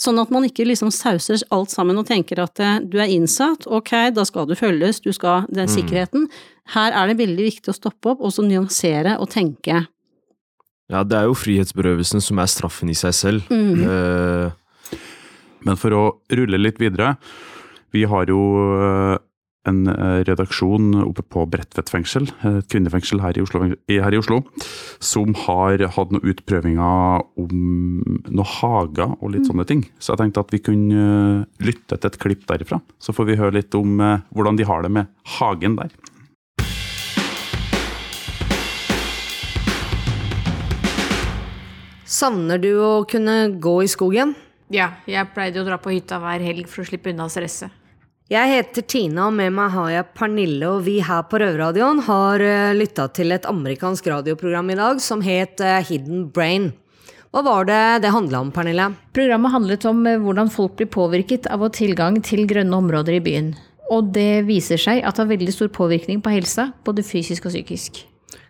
Sånn 0.01 0.17
at 0.17 0.31
man 0.34 0.48
ikke 0.48 0.65
liksom 0.65 0.89
sauser 0.89 1.43
alt 1.53 1.70
sammen 1.70 2.00
og 2.01 2.08
tenker 2.10 2.39
at 2.41 2.58
eh, 2.63 2.79
du 2.81 2.98
er 2.98 3.12
innsatt, 3.13 3.67
ok, 3.70 3.91
da 4.15 4.24
skal 4.25 4.48
du 4.50 4.55
følges, 4.58 4.98
du 5.03 5.12
skal 5.13 5.46
den 5.53 5.70
sikkerheten. 5.70 6.25
Her 6.74 6.96
er 6.98 7.12
det 7.12 7.20
veldig 7.20 7.46
viktig 7.51 7.70
å 7.70 7.77
stoppe 7.77 8.15
opp 8.15 8.24
og 8.25 8.34
så 8.34 8.41
nyansere 8.48 9.20
og 9.22 9.29
tenke. 9.29 9.84
Ja, 10.91 11.03
det 11.08 11.20
er 11.20 11.29
jo 11.29 11.38
frihetsberøvelsen 11.38 12.24
som 12.24 12.41
er 12.41 12.50
straffen 12.51 12.89
i 12.91 12.98
seg 12.98 13.13
selv. 13.15 13.51
Mm. 13.53 13.84
Eh, 13.86 14.98
Men 15.62 15.77
for 15.77 15.93
å 15.93 16.03
rulle 16.34 16.58
litt 16.58 16.79
videre, 16.81 17.13
vi 17.93 18.01
har 18.10 18.25
jo 18.31 18.41
eh, 18.81 19.17
en 19.70 19.86
eh, 19.91 20.22
redaksjon 20.25 20.96
oppe 21.03 21.24
på 21.30 21.46
Bredtvet 21.51 21.91
fengsel, 21.91 22.27
et 22.48 22.68
kvinnefengsel 22.72 23.22
her 23.22 23.38
i, 23.38 23.44
Oslo, 23.46 23.63
her 23.70 24.15
i 24.15 24.20
Oslo, 24.20 24.41
som 25.03 25.36
har 25.46 25.84
hatt 25.96 26.13
noen 26.13 26.32
utprøvinger 26.34 27.25
om 27.41 27.51
noen 28.25 28.53
hager 28.58 29.18
og 29.20 29.34
litt 29.36 29.50
sånne 29.50 29.68
ting. 29.70 29.86
Så 30.01 30.15
jeg 30.15 30.24
tenkte 30.24 30.46
at 30.46 30.53
vi 30.56 30.63
kunne 30.65 31.01
eh, 31.01 31.65
lytte 31.68 31.98
til 31.98 32.10
et 32.10 32.22
klipp 32.22 32.48
derifra, 32.50 32.82
så 32.98 33.13
får 33.13 33.30
vi 33.30 33.41
høre 33.41 33.60
litt 33.60 33.77
om 33.77 34.01
eh, 34.01 34.24
hvordan 34.34 34.58
de 34.58 34.70
har 34.70 34.86
det 34.86 34.94
med 34.98 35.12
hagen 35.38 35.77
der. 35.82 35.94
Savner 42.12 42.59
du 42.59 42.74
å 42.83 42.96
kunne 43.07 43.53
gå 43.62 43.77
i 43.86 43.90
skogen? 43.90 44.33
Ja, 44.72 44.90
jeg 45.07 45.29
pleide 45.36 45.62
å 45.62 45.68
dra 45.68 45.77
på 45.79 45.94
hytta 45.94 46.20
hver 46.20 46.44
helg 46.44 46.68
for 46.72 46.83
å 46.83 46.88
slippe 46.88 47.14
unna 47.14 47.29
stresset. 47.31 47.80
Jeg 48.31 48.48
heter 48.48 48.85
Tina, 48.87 49.25
og 49.27 49.33
med 49.35 49.51
meg 49.51 49.74
har 49.74 49.89
jeg 49.91 50.11
Pernille, 50.15 50.67
og 50.70 50.85
vi 50.85 51.01
her 51.03 51.25
på 51.27 51.41
Røverradioen 51.41 51.98
har 52.05 52.39
lytta 52.77 53.09
til 53.11 53.35
et 53.35 53.48
amerikansk 53.50 54.05
radioprogram 54.07 54.72
i 54.72 54.77
dag 54.79 55.01
som 55.03 55.20
het 55.25 55.59
eh, 55.59 55.81
Hidden 55.89 56.29
Brain. 56.31 56.70
Hva 57.31 57.41
var 57.44 57.67
det 57.67 58.03
det 58.03 58.11
handla 58.11 58.41
om, 58.44 58.50
Pernille? 58.51 58.89
Programmet 59.15 59.53
handlet 59.53 59.85
om 59.87 60.00
eh, 60.07 60.17
hvordan 60.20 60.50
folk 60.51 60.77
blir 60.79 60.87
påvirket 60.91 61.46
av 61.48 61.59
å 61.59 61.70
ha 61.70 61.75
tilgang 61.75 62.17
til 62.24 62.44
grønne 62.48 62.75
områder 62.75 63.15
i 63.15 63.22
byen. 63.24 63.53
Og 63.91 64.13
det 64.15 64.46
viser 64.48 64.79
seg 64.79 65.00
at 65.03 65.15
det 65.15 65.25
har 65.25 65.29
veldig 65.29 65.53
stor 65.55 65.72
påvirkning 65.75 66.20
på 66.24 66.31
helsa, 66.31 66.70
både 66.87 67.03
fysisk 67.07 67.48
og 67.48 67.55
psykisk. 67.55 68.01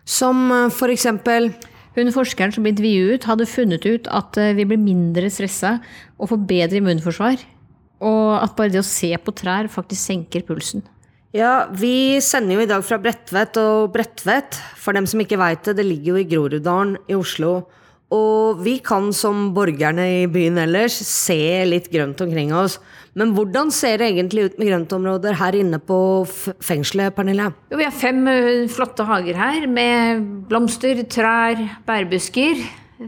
Som 0.06 0.48
eh, 0.50 0.68
for 0.70 0.94
eksempel 0.94 1.50
Hun 1.92 2.08
forskeren 2.08 2.54
som 2.54 2.64
ble 2.64 2.70
intervjuet, 2.72 3.26
hadde 3.28 3.44
funnet 3.44 3.84
ut 3.84 4.06
at 4.08 4.38
eh, 4.40 4.54
vi 4.56 4.64
blir 4.64 4.78
mindre 4.80 5.28
stressa 5.28 5.74
og 6.16 6.30
får 6.30 6.46
bedre 6.48 6.80
immunforsvar. 6.80 7.42
Og 8.02 8.34
at 8.40 8.56
bare 8.58 8.72
det 8.74 8.82
å 8.82 8.86
se 8.86 9.12
på 9.22 9.34
trær 9.38 9.70
faktisk 9.70 10.10
senker 10.10 10.44
pulsen. 10.46 10.82
Ja, 11.32 11.68
vi 11.72 12.20
sender 12.20 12.58
jo 12.58 12.64
i 12.66 12.68
dag 12.68 12.82
fra 12.84 12.98
Bredtvet, 13.00 13.56
og 13.56 13.92
Bredtvet, 13.94 14.58
for 14.76 14.92
dem 14.92 15.06
som 15.08 15.22
ikke 15.22 15.38
veit 15.40 15.62
det, 15.64 15.78
det 15.78 15.86
ligger 15.86 16.12
jo 16.12 16.20
i 16.20 16.26
Groruddalen 16.28 16.98
i 17.08 17.16
Oslo. 17.16 17.62
Og 18.12 18.60
vi 18.60 18.74
kan 18.84 19.08
som 19.16 19.46
borgerne 19.56 20.04
i 20.18 20.26
byen 20.28 20.60
ellers 20.60 20.98
se 21.08 21.64
litt 21.64 21.88
grønt 21.92 22.20
omkring 22.20 22.52
oss. 22.52 22.76
Men 23.16 23.32
hvordan 23.32 23.72
ser 23.72 24.02
det 24.02 24.10
egentlig 24.10 24.50
ut 24.50 24.60
med 24.60 24.68
grøntområder 24.68 25.38
her 25.40 25.56
inne 25.56 25.80
på 25.80 25.96
fengselet, 26.28 27.16
Pernille? 27.16 27.48
Jo, 27.72 27.80
vi 27.80 27.88
har 27.88 27.96
fem 27.96 28.20
eh, 28.28 28.68
flotte 28.72 29.08
hager 29.08 29.40
her 29.40 29.64
med 29.64 30.26
blomster, 30.52 31.00
trær, 31.08 31.60
bærbusker. 31.88 32.60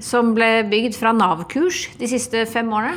Som 0.02 0.32
ble 0.34 0.64
bygd 0.66 0.96
fra 0.96 1.12
Nav-kurs 1.14 1.90
de 2.00 2.08
siste 2.10 2.48
fem 2.50 2.72
årene. 2.72 2.96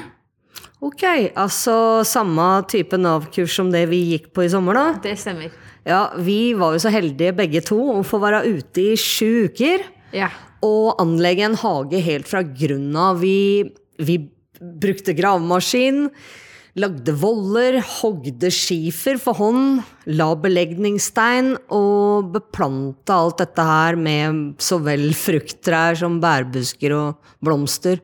Ok, 0.77 1.03
altså 1.33 2.03
samme 2.05 2.45
type 2.69 2.99
Nav-kurs 3.01 3.55
som 3.57 3.71
det 3.73 3.87
vi 3.89 4.03
gikk 4.11 4.29
på 4.35 4.45
i 4.45 4.51
sommer, 4.53 4.77
da? 4.77 4.85
Det 5.01 5.15
stemmer. 5.17 5.53
Ja, 5.87 6.03
vi 6.21 6.53
var 6.57 6.75
jo 6.75 6.81
så 6.83 6.91
heldige 6.93 7.33
begge 7.33 7.63
to 7.65 7.79
å 7.95 8.03
få 8.05 8.19
være 8.21 8.43
ute 8.45 8.91
i 8.91 8.97
sju 8.99 9.47
uker. 9.49 9.87
Ja. 10.13 10.29
Og 10.65 10.99
anlegge 11.01 11.47
en 11.47 11.57
hage 11.57 12.01
helt 12.03 12.29
fra 12.29 12.43
grunnen 12.45 12.97
av. 12.99 13.23
Vi, 13.23 13.65
vi 13.97 14.19
brukte 14.57 15.15
gravemaskin, 15.17 16.11
lagde 16.77 17.15
voller, 17.17 17.79
hogde 17.97 18.51
skifer 18.53 19.17
for 19.21 19.39
hånd, 19.39 19.81
la 20.13 20.29
belegningsstein 20.37 21.55
og 21.73 22.29
beplanta 22.35 23.17
alt 23.23 23.41
dette 23.41 23.65
her 23.65 23.97
med 23.97 24.59
så 24.61 24.77
vel 24.85 25.09
frukttrær 25.17 25.97
som 25.97 26.19
bærbusker 26.21 26.93
og 26.99 27.33
blomster. 27.41 28.03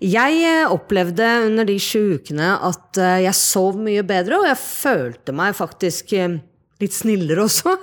Jeg 0.00 0.44
eh, 0.48 0.64
opplevde 0.72 1.26
under 1.44 1.66
de 1.68 1.76
sju 1.80 2.16
ukene 2.16 2.54
at 2.64 2.96
eh, 2.96 3.18
jeg 3.26 3.36
sov 3.36 3.76
mye 3.76 4.00
bedre, 4.06 4.38
og 4.40 4.48
jeg 4.48 4.56
følte 4.56 5.34
meg 5.36 5.52
faktisk 5.58 6.14
eh, 6.16 6.38
litt 6.80 6.96
snillere 6.96 7.44
også. 7.44 7.74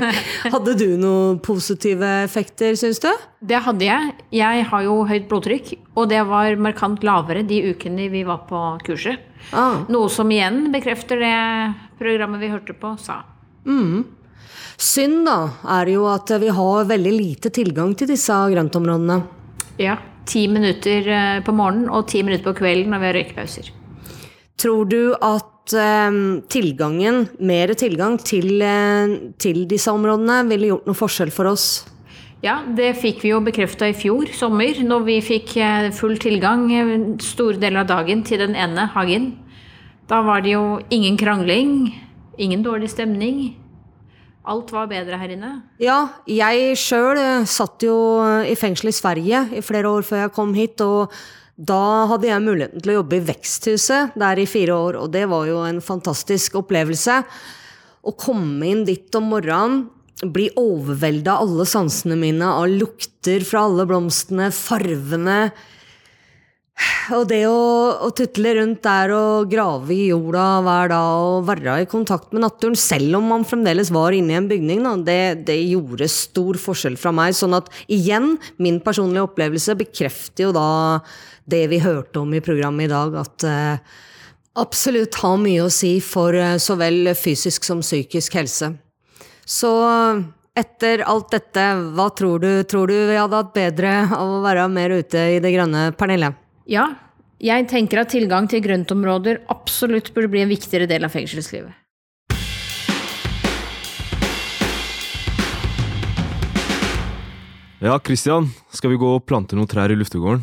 Hadde 0.54 0.76
du 0.80 0.86
noen 0.96 1.36
positive 1.44 2.08
effekter, 2.24 2.72
syns 2.80 3.02
du? 3.04 3.10
Det 3.44 3.60
hadde 3.66 3.84
jeg. 3.84 4.16
Jeg 4.32 4.64
har 4.70 4.86
jo 4.86 4.96
høyt 5.04 5.28
blodtrykk, 5.28 5.74
og 6.00 6.08
det 6.14 6.22
var 6.24 6.56
markant 6.56 7.04
lavere 7.04 7.44
de 7.44 7.60
ukene 7.74 8.08
vi 8.12 8.24
var 8.24 8.46
på 8.48 8.62
kurset. 8.86 9.28
Ah. 9.52 9.84
Noe 9.92 10.08
som 10.10 10.32
igjen 10.32 10.70
bekrefter 10.72 11.20
det 11.20 11.36
programmet 12.00 12.40
vi 12.40 12.52
hørte 12.56 12.72
på, 12.72 12.96
sa. 12.96 13.20
Synd, 14.80 15.22
da, 15.28 15.38
er 15.76 15.92
jo 15.92 16.08
at 16.08 16.32
vi 16.40 16.48
har 16.56 16.88
veldig 16.88 17.16
lite 17.20 17.52
tilgang 17.52 17.92
til 17.96 18.08
disse 18.08 18.32
grøntområdene. 18.32 19.20
Ja. 19.76 20.00
Ti 20.26 20.46
minutter 20.50 21.08
eh, 21.08 21.40
på 21.46 21.54
morgenen 21.54 21.90
og 21.94 22.08
ti 22.10 22.22
minutter 22.26 22.50
på 22.50 22.60
kvelden 22.60 22.92
når 22.92 23.02
vi 23.02 23.08
har 23.08 23.18
røykepauser. 23.20 23.72
Tror 24.58 24.88
du 24.90 25.00
at 25.14 25.74
eh, 25.76 26.20
tilgangen, 26.52 27.26
mer 27.38 27.74
tilgang 27.78 28.18
til, 28.18 28.56
eh, 28.62 29.16
til 29.38 29.64
disse 29.70 29.92
områdene, 29.92 30.42
ville 30.50 30.72
gjort 30.72 30.88
noe 30.90 30.98
forskjell 30.98 31.34
for 31.34 31.52
oss? 31.52 31.68
Ja, 32.44 32.60
det 32.76 32.92
fikk 33.00 33.22
vi 33.24 33.32
jo 33.32 33.40
bekrefta 33.42 33.88
i 33.88 33.96
fjor 33.96 34.28
sommer, 34.36 34.76
når 34.84 35.06
vi 35.06 35.20
fikk 35.24 35.54
full 35.96 36.18
tilgang 36.20 36.68
store 37.24 37.56
deler 37.58 37.82
av 37.82 37.88
dagen 37.90 38.20
til 38.28 38.42
den 38.44 38.54
ene 38.54 38.84
hagen. 38.92 39.30
Da 40.06 40.20
var 40.22 40.44
det 40.44 40.52
jo 40.52 40.76
ingen 40.92 41.16
krangling, 41.18 41.88
ingen 42.38 42.62
dårlig 42.62 42.92
stemning. 42.92 43.56
Alt 44.46 44.70
var 44.70 44.86
bedre 44.90 45.18
her 45.18 45.32
inne. 45.34 45.50
Ja, 45.82 45.98
jeg 46.30 46.76
sjøl 46.78 47.18
satt 47.50 47.82
jo 47.82 47.96
i 48.46 48.54
fengsel 48.58 48.92
i 48.92 48.94
Sverige 48.94 49.42
i 49.58 49.64
flere 49.64 49.90
år 49.90 50.06
før 50.06 50.22
jeg 50.22 50.34
kom 50.36 50.54
hit, 50.54 50.82
og 50.84 51.10
da 51.56 52.06
hadde 52.12 52.28
jeg 52.28 52.44
muligheten 52.44 52.84
til 52.84 52.92
å 52.92 52.98
jobbe 53.00 53.18
i 53.18 53.26
Veksthuset 53.26 54.16
der 54.20 54.38
i 54.38 54.46
fire 54.46 54.76
år, 54.76 55.00
og 55.00 55.10
det 55.14 55.24
var 55.30 55.48
jo 55.48 55.62
en 55.66 55.82
fantastisk 55.82 56.60
opplevelse. 56.60 57.22
Å 58.06 58.12
komme 58.14 58.68
inn 58.70 58.84
dit 58.86 59.18
om 59.18 59.32
morgenen, 59.32 59.86
bli 60.16 60.46
overvelda 60.56 61.34
av 61.34 61.42
alle 61.44 61.66
sansene 61.68 62.16
mine, 62.16 62.46
av 62.46 62.70
lukter 62.70 63.42
fra 63.44 63.66
alle 63.66 63.84
blomstene, 63.88 64.52
farvene, 64.54 65.40
Og 67.16 67.22
det 67.30 67.44
å, 67.48 67.56
å 68.02 68.08
tutle 68.16 68.52
rundt 68.58 68.82
der 68.84 69.12
og 69.14 69.50
grave 69.50 69.94
i 69.94 70.08
jorda 70.10 70.44
hver 70.66 70.90
dag 70.90 71.26
og 71.26 71.46
være 71.48 71.76
i 71.84 71.88
kontakt 71.88 72.34
med 72.34 72.42
naturen, 72.42 72.76
selv 72.78 73.20
om 73.20 73.28
man 73.30 73.46
fremdeles 73.46 73.92
var 73.94 74.14
inne 74.16 74.34
i 74.34 74.38
en 74.40 74.48
bygning, 74.50 74.82
da, 74.84 74.94
det, 75.06 75.46
det 75.48 75.56
gjorde 75.70 76.08
stor 76.10 76.58
forskjell 76.60 76.98
fra 77.00 77.14
meg. 77.14 77.36
Sånn 77.38 77.56
at 77.56 77.70
igjen, 77.86 78.34
min 78.62 78.80
personlige 78.84 79.28
opplevelse 79.28 79.78
bekrefter 79.78 80.48
jo 80.48 80.54
da 80.56 80.68
det 81.46 81.64
vi 81.70 81.80
hørte 81.80 82.24
om 82.24 82.34
i 82.34 82.42
programmet 82.44 82.88
i 82.88 82.92
dag, 82.92 83.14
at 83.22 83.46
uh, 83.46 84.00
absolutt 84.58 85.16
har 85.22 85.36
mye 85.40 85.64
å 85.64 85.72
si 85.72 85.96
for 86.02 86.34
uh, 86.34 86.56
så 86.58 86.74
vel 86.80 87.14
fysisk 87.16 87.64
som 87.68 87.84
psykisk 87.86 88.34
helse. 88.40 88.72
Så 89.46 89.70
etter 90.58 91.04
alt 91.06 91.30
dette, 91.30 91.68
hva 91.94 92.08
tror 92.18 92.42
du? 92.42 92.50
Tror 92.66 92.90
du 92.90 92.96
vi 92.96 93.20
hadde 93.20 93.38
hatt 93.38 93.54
bedre 93.54 94.00
av 94.10 94.40
å 94.40 94.42
være 94.42 94.66
mer 94.72 94.96
ute 94.98 95.22
i 95.36 95.38
det 95.44 95.54
grønne, 95.54 95.92
Pernille? 95.94 96.34
Ja, 96.66 96.88
jeg 97.38 97.68
tenker 97.70 98.00
at 98.02 98.10
tilgang 98.10 98.48
til 98.50 98.58
grøntområder 98.64 99.44
absolutt 99.52 100.08
burde 100.16 100.32
bli 100.32 100.40
en 100.42 100.50
viktigere 100.50 100.88
del 100.90 101.06
av 101.06 101.12
fengselslivet. 101.14 101.70
Ja, 107.86 108.00
Christian, 108.02 108.48
skal 108.74 108.90
vi 108.90 108.98
gå 108.98 109.12
og 109.14 109.22
plante 109.28 109.54
noen 109.54 109.70
trær 109.70 109.94
i 109.94 109.98
luftegården? 110.00 110.42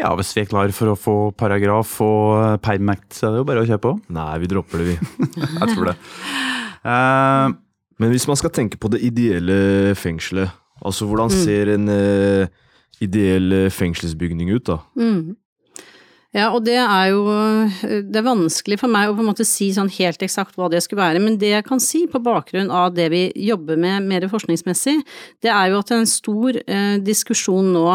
Ja, 0.00 0.10
hvis 0.18 0.34
vi 0.34 0.42
er 0.42 0.50
klar 0.50 0.72
for 0.74 0.90
å 0.90 0.98
få 0.98 1.16
paragraf 1.38 1.94
og 2.02 2.58
permact, 2.64 3.12
så 3.14 3.28
er 3.28 3.36
det 3.36 3.44
jo 3.44 3.48
bare 3.52 3.62
å 3.62 3.70
kjøre 3.70 3.84
på. 3.86 3.94
Nei, 4.18 4.32
vi 4.42 4.50
dropper 4.50 4.82
det, 4.82 4.96
vi. 4.96 5.30
Jeg 5.60 5.70
tror 5.76 5.92
det. 5.92 5.96
Uh, 6.82 7.54
Men 8.02 8.10
hvis 8.12 8.26
man 8.28 8.36
skal 8.36 8.50
tenke 8.52 8.82
på 8.82 8.90
det 8.92 8.98
ideelle 9.06 9.94
fengselet, 9.96 10.50
altså 10.84 11.06
hvordan 11.08 11.30
ser 11.32 11.70
en 11.72 11.86
eh, 11.88 12.50
ideell 13.04 13.52
eh, 13.52 13.72
fengselsbygning 13.72 14.52
ut, 14.54 14.66
da? 14.68 14.80
Mm. 14.98 15.36
Ja, 16.36 16.50
og 16.52 16.66
det 16.66 16.76
er 16.76 17.06
jo 17.14 17.22
Det 17.86 18.18
er 18.18 18.26
vanskelig 18.26 18.76
for 18.80 18.92
meg 18.92 19.08
å 19.08 19.14
på 19.16 19.22
en 19.22 19.28
måte 19.30 19.46
si 19.48 19.70
sånn 19.72 19.88
helt 19.94 20.20
eksakt 20.24 20.58
hva 20.58 20.68
det 20.72 20.82
skulle 20.84 21.04
være, 21.04 21.22
men 21.22 21.38
det 21.40 21.52
jeg 21.54 21.64
kan 21.64 21.80
si 21.82 22.02
på 22.10 22.20
bakgrunn 22.22 22.68
av 22.74 22.92
det 22.96 23.06
vi 23.12 23.22
jobber 23.46 23.78
med 23.80 24.04
mer 24.10 24.26
forskningsmessig, 24.28 24.98
det 25.44 25.52
er 25.52 25.70
jo 25.70 25.80
at 25.80 25.88
det 25.88 25.96
er 25.96 26.02
en 26.02 26.10
stor 26.10 26.58
eh, 26.60 26.96
diskusjon 27.04 27.72
nå 27.72 27.86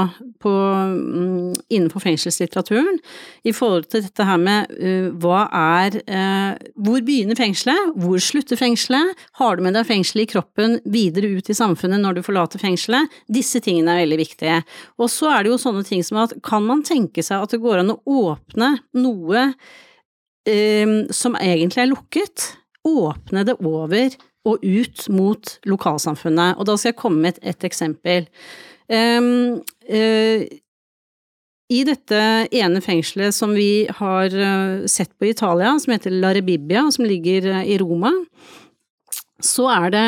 på, 0.41 0.51
mm, 0.51 1.50
innenfor 1.71 2.03
fengselslitteraturen 2.03 2.99
i 3.47 3.53
forhold 3.55 3.87
til 3.91 4.03
dette 4.05 4.25
her 4.27 4.39
med 4.41 4.71
uh, 4.77 5.09
hva 5.21 5.43
er 5.47 5.97
uh, 6.05 6.69
Hvor 6.75 7.03
begynner 7.05 7.37
fengselet? 7.39 7.93
Hvor 7.99 8.21
slutter 8.21 8.59
fengselet? 8.59 9.17
Har 9.39 9.57
du 9.57 9.65
med 9.65 9.75
deg 9.77 9.87
fengselet 9.89 10.27
i 10.27 10.31
kroppen 10.33 10.79
videre 10.91 11.31
ut 11.37 11.51
i 11.51 11.57
samfunnet 11.57 12.01
når 12.03 12.19
du 12.19 12.23
forlater 12.25 12.61
fengselet? 12.61 13.11
Disse 13.31 13.61
tingene 13.63 13.95
er 13.95 14.03
veldig 14.05 14.19
viktige. 14.21 14.61
Og 15.01 15.11
så 15.11 15.31
er 15.33 15.43
det 15.43 15.53
jo 15.53 15.61
sånne 15.61 15.85
ting 15.87 16.03
som 16.05 16.21
at 16.23 16.35
kan 16.45 16.65
man 16.67 16.83
tenke 16.87 17.23
seg 17.25 17.43
at 17.45 17.53
det 17.53 17.61
går 17.63 17.83
an 17.83 17.95
å 17.95 18.01
åpne 18.31 18.73
noe 18.99 19.45
uh, 19.51 20.97
som 21.13 21.39
egentlig 21.39 21.85
er 21.85 21.93
lukket? 21.93 22.51
Åpne 22.87 23.45
det 23.45 23.59
over 23.61 24.19
og 24.49 24.63
ut 24.65 25.05
mot 25.13 25.53
lokalsamfunnet. 25.69 26.57
Og 26.57 26.67
da 26.67 26.77
skal 26.77 26.91
jeg 26.91 26.99
komme 27.01 27.21
med 27.21 27.35
et, 27.35 27.43
et 27.53 27.67
eksempel. 27.69 28.27
Um, 28.91 29.59
I 31.71 31.83
dette 31.87 32.19
ene 32.51 32.81
fengselet 32.83 33.35
som 33.35 33.53
vi 33.55 33.85
har 33.99 34.33
uh, 34.35 34.83
sett 34.91 35.13
på 35.19 35.29
Italia, 35.29 35.77
som 35.79 35.93
heter 35.93 36.11
La 36.11 36.33
Rebibbia, 36.35 36.83
som 36.91 37.07
ligger 37.07 37.47
uh, 37.47 37.63
i 37.63 37.77
Roma, 37.79 38.11
så 39.41 39.65
er 39.73 39.87
det 39.89 40.07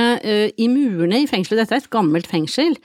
i 0.61 0.67
murene 0.69 1.23
i 1.23 1.25
fengselet, 1.25 1.63
dette 1.63 1.73
er 1.73 1.81
et 1.81 1.93
gammelt 1.93 2.27
fengsel, 2.29 2.75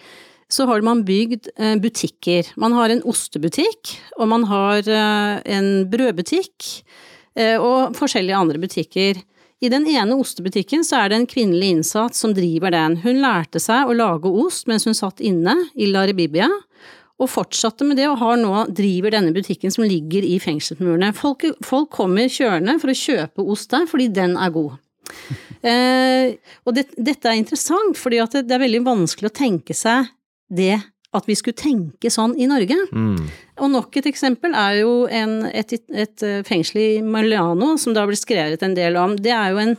så 0.48 0.64
har 0.64 0.80
man 0.80 1.02
bygd 1.04 1.50
butikker. 1.82 2.48
Man 2.56 2.72
har 2.72 2.88
en 2.88 3.02
ostebutikk, 3.04 3.90
og 4.16 4.30
man 4.30 4.46
har 4.48 4.88
en 4.88 5.68
brødbutikk, 5.92 6.70
og 7.60 7.98
forskjellige 7.98 8.38
andre 8.38 8.62
butikker. 8.62 9.20
I 9.60 9.68
den 9.68 9.84
ene 9.90 10.16
ostebutikken 10.16 10.86
så 10.86 11.02
er 11.02 11.10
det 11.10 11.18
en 11.18 11.28
kvinnelig 11.28 11.68
innsatt 11.74 12.16
som 12.16 12.32
driver 12.32 12.72
den. 12.72 12.96
Hun 13.02 13.20
lærte 13.20 13.60
seg 13.60 13.90
å 13.90 13.96
lage 14.00 14.30
ost 14.30 14.70
mens 14.70 14.88
hun 14.88 14.96
satt 14.96 15.20
inne 15.20 15.52
i 15.76 15.90
La 15.92 16.06
Rebibia, 16.08 16.48
og 17.18 17.30
fortsatte 17.30 17.86
med 17.86 17.98
det 17.98 18.06
og 18.10 18.20
har 18.20 18.36
nå 18.38 18.52
driver 18.74 19.16
denne 19.16 19.34
butikken 19.34 19.72
som 19.74 19.86
ligger 19.86 20.26
i 20.26 20.36
fengselsmurene. 20.42 21.10
Folk, 21.18 21.48
folk 21.66 21.90
kommer 21.94 22.30
kjørende 22.30 22.76
for 22.82 22.92
å 22.92 22.98
kjøpe 22.98 23.46
ost 23.54 23.72
der 23.74 23.88
fordi 23.90 24.10
den 24.14 24.36
er 24.38 24.52
god. 24.54 24.76
eh, 25.70 26.36
og 26.64 26.76
det, 26.76 26.88
dette 26.94 27.30
er 27.30 27.40
interessant, 27.40 27.98
fordi 27.98 28.22
det, 28.34 28.44
det 28.46 28.54
er 28.54 28.64
veldig 28.66 28.84
vanskelig 28.86 29.32
å 29.32 29.38
tenke 29.40 29.76
seg 29.76 30.12
det 30.48 30.76
at 31.16 31.24
vi 31.28 31.36
skulle 31.38 31.56
tenke 31.56 32.10
sånn 32.12 32.34
i 32.36 32.46
Norge. 32.48 32.76
Mm. 32.92 33.28
Og 33.64 33.70
nok 33.72 33.96
et 33.98 34.10
eksempel 34.10 34.52
er 34.56 34.82
jo 34.82 34.92
en, 35.08 35.40
et, 35.48 35.72
et, 35.88 36.24
fengsel 36.46 36.82
i 36.82 36.90
Maliano, 37.04 37.74
som 37.80 37.94
det 37.94 38.02
har 38.02 38.10
blitt 38.10 38.22
skrevet 38.22 38.64
en 38.64 38.76
del 38.76 38.98
om. 39.00 39.16
Det 39.16 39.32
er 39.32 39.54
jo 39.54 39.62
en, 39.62 39.74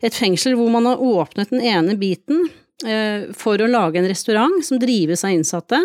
et 0.00 0.16
fengsel 0.16 0.56
hvor 0.58 0.72
man 0.72 0.88
har 0.88 1.04
åpnet 1.04 1.52
den 1.52 1.62
ene 1.68 1.98
biten 2.00 2.46
eh, 2.86 3.28
for 3.36 3.60
å 3.60 3.68
lage 3.68 4.00
en 4.00 4.08
restaurant 4.08 4.64
som 4.64 4.80
drives 4.80 5.26
av 5.26 5.36
innsatte, 5.36 5.82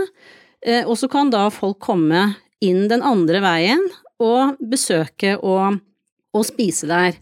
og 0.87 0.95
så 0.97 1.09
kan 1.11 1.29
da 1.33 1.47
folk 1.53 1.77
komme 1.83 2.31
inn 2.63 2.87
den 2.89 3.03
andre 3.05 3.41
veien 3.43 3.83
og 4.23 4.55
besøke 4.71 5.35
og, 5.37 5.81
og 6.35 6.47
spise 6.47 6.89
der. 6.89 7.17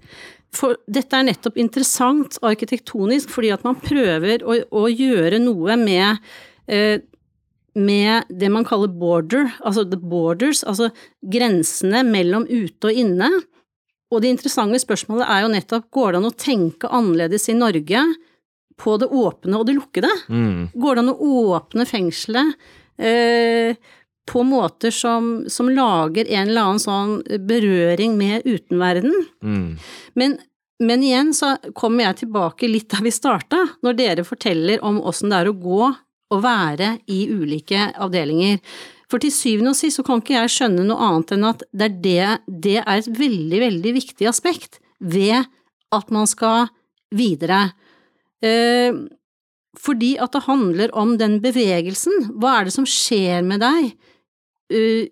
For 0.53 0.77
dette 0.85 1.17
er 1.17 1.25
nettopp 1.27 1.57
interessant 1.61 2.37
arkitektonisk 2.45 3.31
fordi 3.33 3.49
at 3.55 3.65
man 3.65 3.79
prøver 3.81 4.45
å, 4.45 4.59
å 4.69 4.85
gjøre 4.91 5.41
noe 5.41 5.77
med 5.81 6.21
eh, 6.69 7.01
med 7.73 8.29
det 8.29 8.51
man 8.53 8.65
kaller 8.67 8.91
border, 8.93 9.49
altså 9.65 9.81
the 9.89 9.97
borders, 9.97 10.61
altså 10.63 10.91
grensene 11.25 12.03
mellom 12.05 12.45
ute 12.45 12.91
og 12.91 12.99
inne. 13.01 13.29
Og 14.13 14.21
det 14.21 14.29
interessante 14.29 14.77
spørsmålet 14.81 15.25
er 15.25 15.41
jo 15.41 15.53
nettopp 15.55 15.89
går 15.93 16.13
det 16.13 16.21
an 16.21 16.29
å 16.29 16.37
tenke 16.37 16.91
annerledes 16.93 17.49
i 17.49 17.57
Norge 17.57 18.03
på 18.77 18.95
det 19.01 19.09
åpne 19.09 19.57
og 19.57 19.65
det 19.65 19.77
lukkede? 19.79 20.11
Mm. 20.29 20.69
Går 20.77 20.95
det 20.95 21.03
an 21.03 21.13
å 21.15 21.33
åpne 21.57 21.87
fengselet 21.89 22.53
eh, 22.53 22.69
på 23.03 24.43
måter 24.47 24.93
som, 24.95 25.43
som, 25.51 25.67
lager 25.69 26.29
en 26.31 26.47
eller 26.47 26.69
annen 26.69 26.79
sånn 26.79 27.17
berøring 27.47 28.15
med 28.17 28.45
utenverden? 28.47 29.13
Mm. 29.43 29.75
Men, 30.15 30.37
men 30.79 31.03
igjen 31.03 31.33
så 31.35 31.55
kommer 31.75 32.07
jeg 32.07 32.21
tilbake 32.23 32.69
litt 32.71 32.87
der 32.93 33.03
vi 33.03 33.11
starta, 33.11 33.59
når 33.83 33.99
dere 33.99 34.27
forteller 34.27 34.83
om 34.85 35.01
åssen 35.03 35.33
det 35.33 35.41
er 35.41 35.51
å 35.51 35.57
gå 35.59 35.91
og 36.33 36.43
være 36.43 36.97
i 37.11 37.25
ulike 37.33 37.91
avdelinger. 38.01 38.61
For 39.11 39.21
til 39.21 39.33
syvende 39.35 39.73
og 39.73 39.77
sist 39.77 39.99
så 39.99 40.05
kan 40.07 40.23
ikke 40.23 40.39
jeg 40.39 40.53
skjønne 40.55 40.87
noe 40.87 41.09
annet 41.09 41.35
enn 41.35 41.49
at 41.51 41.65
det 41.69 41.89
er, 41.89 41.99
det, 42.01 42.29
det 42.65 42.77
er 42.81 42.95
et 42.95 43.11
veldig, 43.19 43.59
veldig 43.67 43.93
viktig 43.99 44.29
aspekt 44.29 44.79
ved 45.03 45.43
at 45.93 46.13
man 46.15 46.25
skal 46.29 46.71
videre. 47.13 47.67
Eh, 48.41 48.95
fordi 49.79 50.13
at 50.21 50.35
det 50.35 50.45
handler 50.45 50.93
om 50.97 51.15
den 51.17 51.39
bevegelsen. 51.43 52.29
Hva 52.37 52.59
er 52.59 52.67
det 52.67 52.75
som 52.75 52.87
skjer 52.89 53.41
med 53.45 53.63
deg 53.63 53.89
uh, 54.73 55.03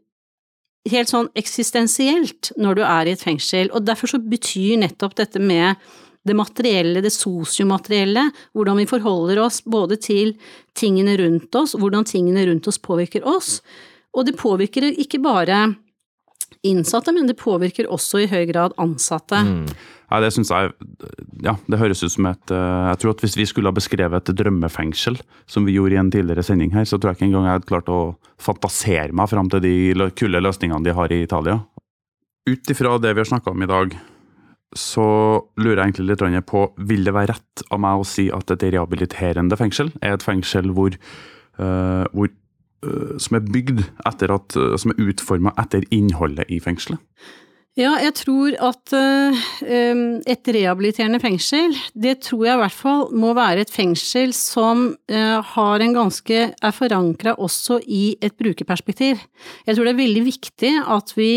helt 0.92 1.12
sånn 1.12 1.32
eksistensielt 1.38 2.52
når 2.62 2.80
du 2.80 2.86
er 2.86 3.10
i 3.10 3.16
et 3.16 3.26
fengsel? 3.26 3.72
Og 3.74 3.86
derfor 3.88 4.14
så 4.14 4.22
betyr 4.22 4.82
nettopp 4.84 5.18
dette 5.20 5.42
med 5.42 5.82
det 6.28 6.36
materielle, 6.38 7.02
det 7.02 7.14
sosiomaterielle, 7.16 8.28
hvordan 8.54 8.78
vi 8.78 8.90
forholder 8.90 9.42
oss 9.42 9.64
både 9.66 9.98
til 10.02 10.36
tingene 10.78 11.16
rundt 11.18 11.56
oss, 11.58 11.74
hvordan 11.74 12.06
tingene 12.06 12.46
rundt 12.46 12.70
oss 12.70 12.78
påvirker 12.82 13.26
oss. 13.26 13.58
Og 14.14 14.28
det 14.28 14.38
påvirker 14.38 14.86
ikke 14.92 15.22
bare 15.24 15.64
innsatte, 16.68 17.14
men 17.16 17.28
det 17.30 17.40
påvirker 17.40 17.90
også 17.92 18.24
i 18.24 18.30
høy 18.32 18.46
grad 18.52 18.76
ansatte. 18.82 19.42
Mm. 19.48 19.66
Ja, 20.12 20.20
det 20.20 20.34
syns 20.36 20.52
jeg 20.52 20.74
Ja, 21.46 21.56
det 21.72 21.80
høres 21.80 22.04
ut 22.04 22.12
som 22.12 22.28
et 22.28 22.52
eh, 22.52 22.88
Jeg 22.92 23.00
tror 23.02 23.14
at 23.14 23.24
hvis 23.24 23.38
vi 23.40 23.48
skulle 23.48 23.72
ha 23.72 23.76
beskrevet 23.76 24.30
et 24.30 24.38
drømmefengsel, 24.38 25.20
som 25.48 25.66
vi 25.68 25.78
gjorde 25.78 25.96
i 25.96 26.02
en 26.02 26.12
tidligere 26.12 26.44
sending 26.46 26.74
her, 26.76 26.86
så 26.86 27.00
tror 27.00 27.14
jeg 27.14 27.22
ikke 27.22 27.30
engang 27.30 27.48
jeg 27.48 27.60
hadde 27.60 27.72
klart 27.72 27.92
å 27.92 28.02
fantasere 28.42 29.16
meg 29.16 29.32
fram 29.32 29.52
til 29.52 29.64
de 29.64 30.10
kule 30.18 30.44
løsningene 30.44 30.84
de 30.86 30.96
har 30.98 31.14
i 31.14 31.22
Italia. 31.24 31.62
Ut 32.50 32.74
ifra 32.74 32.98
det 33.00 33.14
vi 33.16 33.24
har 33.24 33.30
snakka 33.30 33.54
om 33.54 33.64
i 33.64 33.70
dag, 33.70 33.96
så 34.78 35.06
lurer 35.60 35.82
jeg 35.82 35.92
egentlig 35.92 36.12
litt 36.12 36.48
på 36.48 36.64
vil 36.88 37.04
det 37.06 37.14
være 37.16 37.34
rett 37.34 37.64
av 37.70 37.82
meg 37.84 38.02
å 38.02 38.08
si 38.08 38.30
at 38.34 38.54
et 38.54 38.70
rehabiliterende 38.72 39.58
fengsel 39.60 39.92
er 40.00 40.16
et 40.16 40.24
fengsel 40.24 40.72
hvor, 40.76 40.96
uh, 41.60 42.08
hvor 42.16 42.32
som 43.22 43.38
er 43.38 43.46
bygd 43.46 43.84
etter 44.10 44.34
at, 44.34 44.58
uh, 44.58 44.74
som 44.80 44.94
er 44.94 45.04
utforma 45.06 45.54
etter 45.62 45.86
innholdet 45.94 46.50
i 46.50 46.60
fengselet? 46.64 47.02
Ja, 47.80 47.94
jeg 48.04 48.12
tror 48.20 48.56
at 48.68 48.92
et 48.92 50.50
rehabiliterende 50.52 51.22
fengsel, 51.24 51.72
det 51.96 52.18
tror 52.26 52.42
jeg 52.44 52.58
i 52.58 52.60
hvert 52.66 52.76
fall 52.76 53.06
må 53.16 53.30
være 53.38 53.64
et 53.64 53.72
fengsel 53.72 54.34
som 54.36 54.90
har 55.08 55.86
en 55.86 55.96
ganske 55.96 56.42
er 56.52 56.76
forankra 56.76 57.38
også 57.40 57.80
i 57.88 58.18
et 58.20 58.36
brukerperspektiv. 58.36 59.24
Jeg 59.64 59.78
tror 59.78 59.88
det 59.88 59.94
er 59.94 60.02
veldig 60.04 60.26
viktig 60.28 60.74
at 60.84 61.16
vi 61.16 61.32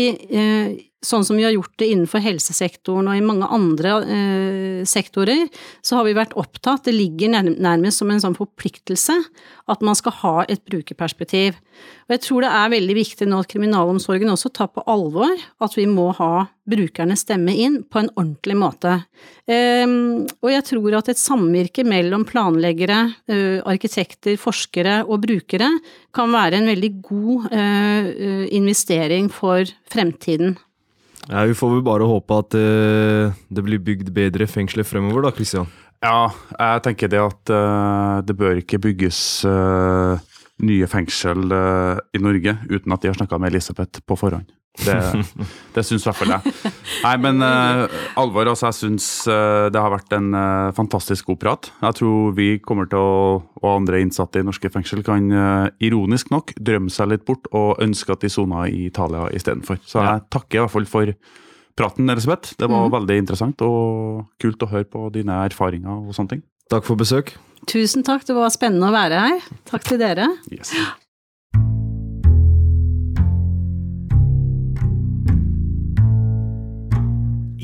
sånn 1.05 1.25
som 1.25 1.37
vi 1.37 1.45
har 1.45 1.53
gjort 1.53 1.73
det 1.81 1.89
innenfor 1.93 2.23
helsesektoren 2.23 3.09
og 3.11 3.17
i 3.17 3.25
mange 3.25 3.49
andre 3.53 3.95
eh, 4.05 4.81
sektorer, 4.87 5.47
så 5.85 5.99
har 5.99 6.07
vi 6.07 6.15
vært 6.17 6.35
opptatt, 6.39 6.85
det 6.87 6.95
ligger 6.95 7.33
nærmest 7.33 8.01
som 8.01 8.11
en 8.11 8.21
sånn 8.21 8.37
forpliktelse, 8.37 9.15
at 9.71 9.85
man 9.85 9.97
skal 9.97 10.13
ha 10.21 10.33
et 10.49 10.61
brukerperspektiv. 10.69 11.57
Og 12.05 12.13
jeg 12.15 12.21
tror 12.21 12.45
det 12.45 12.51
er 12.53 12.73
veldig 12.75 12.95
viktig 12.97 13.27
nå 13.29 13.39
at 13.41 13.49
kriminalomsorgen 13.51 14.31
også 14.31 14.51
tar 14.53 14.69
på 14.73 14.83
alvor 14.89 15.33
at 15.33 15.77
vi 15.77 15.87
må 15.89 16.11
ha 16.19 16.45
brukernes 16.69 17.25
stemme 17.25 17.53
inn 17.53 17.79
på 17.89 18.01
en 18.01 18.11
ordentlig 18.13 18.57
måte. 18.57 18.93
Eh, 19.49 19.85
og 20.39 20.51
jeg 20.53 20.67
tror 20.69 20.99
at 20.99 21.09
et 21.13 21.21
samvirke 21.21 21.85
mellom 21.85 22.25
planleggere, 22.29 22.99
eh, 23.29 23.57
arkitekter, 23.65 24.37
forskere 24.41 25.01
og 25.05 25.25
brukere 25.25 25.69
kan 26.15 26.33
være 26.33 26.61
en 26.61 26.69
veldig 26.71 26.93
god 27.05 27.51
eh, 27.51 28.13
eh 28.29 28.45
investering 28.55 29.29
for 29.29 29.65
fremtiden. 29.89 30.55
Ja, 31.29 31.45
Vi 31.45 31.55
får 31.57 31.73
vel 31.73 31.85
bare 31.85 32.07
håpe 32.09 32.37
at 32.37 32.57
uh, 32.57 33.33
det 33.49 33.63
blir 33.65 33.81
bygd 33.81 34.11
bedre 34.13 34.47
fengsler 34.49 34.85
fremover, 34.85 35.25
da, 35.25 35.33
Kristian. 35.33 35.69
Ja, 36.03 36.29
jeg 36.59 36.83
tenker 36.85 37.09
det 37.09 37.21
at 37.23 37.53
uh, 37.53 38.21
det 38.25 38.35
bør 38.37 38.61
ikke 38.61 38.81
bygges 38.83 39.19
uh, 39.49 40.21
nye 40.61 40.87
fengsel 40.87 41.49
i 42.15 42.21
Norge 42.21 42.53
uten 42.69 42.93
at 42.93 43.01
de 43.01 43.09
har 43.11 43.17
snakka 43.17 43.39
med 43.41 43.51
Elisabeth 43.51 44.05
på 44.07 44.15
forhånd. 44.19 44.47
Det, 44.75 44.95
det 45.75 45.83
syns 45.87 46.03
i 46.03 46.09
hvert 46.09 46.17
fall 46.19 46.33
jeg. 46.35 46.71
Nei, 47.05 47.13
men 47.23 47.39
uh, 47.43 47.85
alvor, 48.19 48.49
altså, 48.51 48.69
jeg 48.69 48.77
syns 48.81 49.07
uh, 49.29 49.67
det 49.71 49.81
har 49.81 49.93
vært 49.93 50.15
en 50.17 50.27
uh, 50.35 50.73
fantastisk 50.75 51.31
god 51.31 51.39
prat. 51.41 51.69
Jeg 51.81 51.99
tror 52.01 52.35
vi 52.37 52.49
kommer 52.63 52.89
til 52.91 52.99
å, 52.99 53.39
og 53.61 53.69
andre 53.71 54.01
innsatte 54.03 54.41
i 54.41 54.47
norske 54.47 54.69
fengsel 54.73 55.03
kan 55.05 55.31
ironisk 55.83 56.29
nok 56.33 56.53
drømme 56.59 56.91
seg 56.93 57.09
litt 57.13 57.25
bort 57.27 57.47
og 57.55 57.81
ønske 57.83 58.13
at 58.13 58.25
de 58.25 58.31
sona 58.31 58.65
i 58.67 58.85
Italia 58.89 59.29
istedenfor. 59.35 59.79
Så 59.87 60.03
jeg 60.03 60.25
takker 60.33 60.59
i 60.59 60.63
hvert 60.65 60.75
fall 60.75 60.89
for 60.89 61.15
praten, 61.75 62.09
Elisabeth. 62.11 62.55
Det 62.59 62.69
var 62.69 62.87
mm. 62.87 62.93
veldig 62.93 63.17
interessant 63.23 63.63
og 63.65 64.27
kult 64.41 64.63
å 64.63 64.71
høre 64.71 64.87
på 64.89 65.07
dine 65.15 65.41
erfaringer 65.47 66.05
og 66.05 66.15
sånne 66.15 66.35
ting. 66.35 66.45
Takk 66.71 66.87
for 66.87 66.99
besøk. 66.99 67.35
Tusen 67.69 68.05
takk, 68.05 68.25
det 68.27 68.35
var 68.37 68.53
spennende 68.53 68.91
å 68.91 68.95
være 68.95 69.25
her. 69.25 69.49
Takk 69.69 69.89
til 69.89 70.01
dere. 70.01 70.29
Yes. 70.53 70.73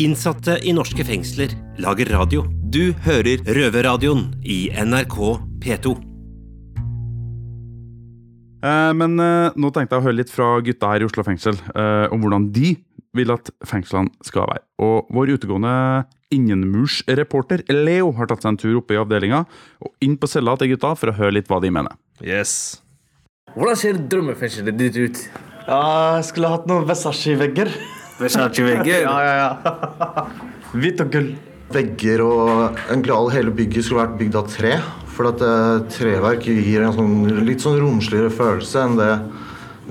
Innsatte 0.01 0.55
i 0.65 0.71
norske 0.73 1.03
fengsler 1.05 1.51
lager 1.83 2.09
radio. 2.09 2.41
Du 2.73 2.89
hører 3.05 3.43
Røverradioen 3.45 4.31
i 4.41 4.71
NRK 4.73 5.17
P2. 5.61 5.91
Eh, 8.65 8.93
men 8.97 9.21
eh, 9.21 9.53
nå 9.53 9.69
tenkte 9.69 9.93
jeg 9.93 10.01
å 10.01 10.05
høre 10.07 10.17
litt 10.17 10.33
fra 10.33 10.47
gutta 10.65 10.89
her 10.89 11.05
i 11.05 11.05
Oslo 11.05 11.25
fengsel 11.27 11.59
eh, 11.75 12.07
om 12.09 12.23
hvordan 12.23 12.49
de 12.55 12.73
vil 13.13 13.35
at 13.35 13.53
fengslene 13.67 14.09
skal 14.25 14.49
være. 14.49 14.65
Og 14.81 15.13
vår 15.13 15.35
utegående 15.35 15.75
innenmursreporter 16.33 17.67
Leo 17.69 18.09
har 18.17 18.31
tatt 18.31 18.41
seg 18.41 18.55
en 18.55 18.61
tur 18.63 18.81
oppe 18.81 18.97
i 18.97 19.01
avdelinga 19.03 19.43
og 19.85 19.93
inn 20.01 20.17
på 20.17 20.31
cella 20.31 20.57
til 20.57 20.73
gutta 20.73 20.95
for 20.97 21.13
å 21.13 21.17
høre 21.19 21.37
litt 21.37 21.51
hva 21.51 21.61
de 21.61 21.75
mener. 21.77 21.93
Yes. 22.25 22.81
Hvordan 23.53 23.77
ser 23.77 24.01
drømmefengselet 24.01 24.81
ditt 24.81 24.97
ut? 24.97 25.25
Ja, 25.67 25.81
jeg 26.17 26.31
skulle 26.31 26.55
hatt 26.55 26.69
noen 26.71 26.89
Versace-vegger. 26.89 27.75
Versace-vegger? 28.21 29.05
ja, 29.05 29.15
ja, 29.25 29.35
ja. 29.41 30.25
Hvitt 30.71 31.01
og 31.03 31.11
gull. 31.13 31.31
Vegger 31.71 32.21
og 32.25 32.49
egentlig 32.89 33.13
all 33.15 33.29
hele 33.31 33.53
bygget 33.55 33.87
skulle 33.87 34.03
vært 34.03 34.17
bygd 34.19 34.37
av 34.39 34.49
tre. 34.51 34.73
For 35.11 35.29
at 35.31 35.43
uh, 35.43 35.83
treverk 35.91 36.47
gir 36.47 36.85
en 36.85 36.95
sånn, 36.95 37.15
litt 37.47 37.63
sånn 37.63 37.79
romsligere 37.81 38.31
følelse 38.33 38.85
enn 38.85 38.97
det, 38.99 39.11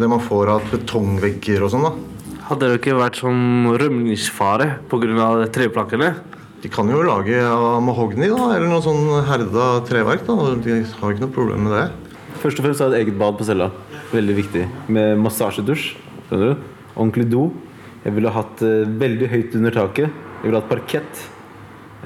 det 0.01 0.09
man 0.09 0.23
får 0.25 0.55
av 0.57 0.69
betongvegger 0.73 1.65
og 1.67 1.73
sånn. 1.75 1.87
da. 1.89 2.37
Hadde 2.51 2.67
det 2.73 2.81
ikke 2.81 2.97
vært 2.99 3.21
sånn 3.21 3.71
rømningsfare 3.79 4.73
pga. 4.91 5.31
treplankene? 5.55 6.15
De 6.61 6.69
kan 6.69 6.89
jo 6.93 7.01
lage 7.07 7.39
av 7.41 7.79
mahogni 7.85 8.29
da, 8.29 8.51
eller 8.57 8.69
noe 8.69 8.83
sånn 8.85 9.07
herda 9.29 9.69
treverk. 9.89 10.27
da, 10.27 10.55
De 10.61 10.81
har 10.83 11.15
ikke 11.15 11.25
noe 11.25 11.37
problem 11.37 11.69
med 11.69 11.77
det. 11.79 11.87
Først 12.43 12.61
og 12.61 12.67
fremst 12.67 12.83
er 12.83 12.91
det 12.91 12.99
et 12.99 13.07
eget 13.07 13.21
bad 13.21 13.39
på 13.39 13.47
cella. 13.49 13.71
Veldig 14.13 14.37
viktig. 14.37 14.67
Med 14.93 15.21
massasjedusj. 15.23 15.87
Skjønner 16.29 16.53
du? 16.53 16.69
Ordentlig 16.97 17.29
do. 17.31 17.47
Jeg 18.01 18.17
ville 18.17 18.33
hatt 18.33 18.63
uh, 18.65 18.89
veldig 19.01 19.29
høyt 19.29 19.57
under 19.59 19.75
taket. 19.77 20.21
Jeg 20.41 20.47
ville 20.47 20.61
hatt 20.61 20.71
parkett. 20.71 21.25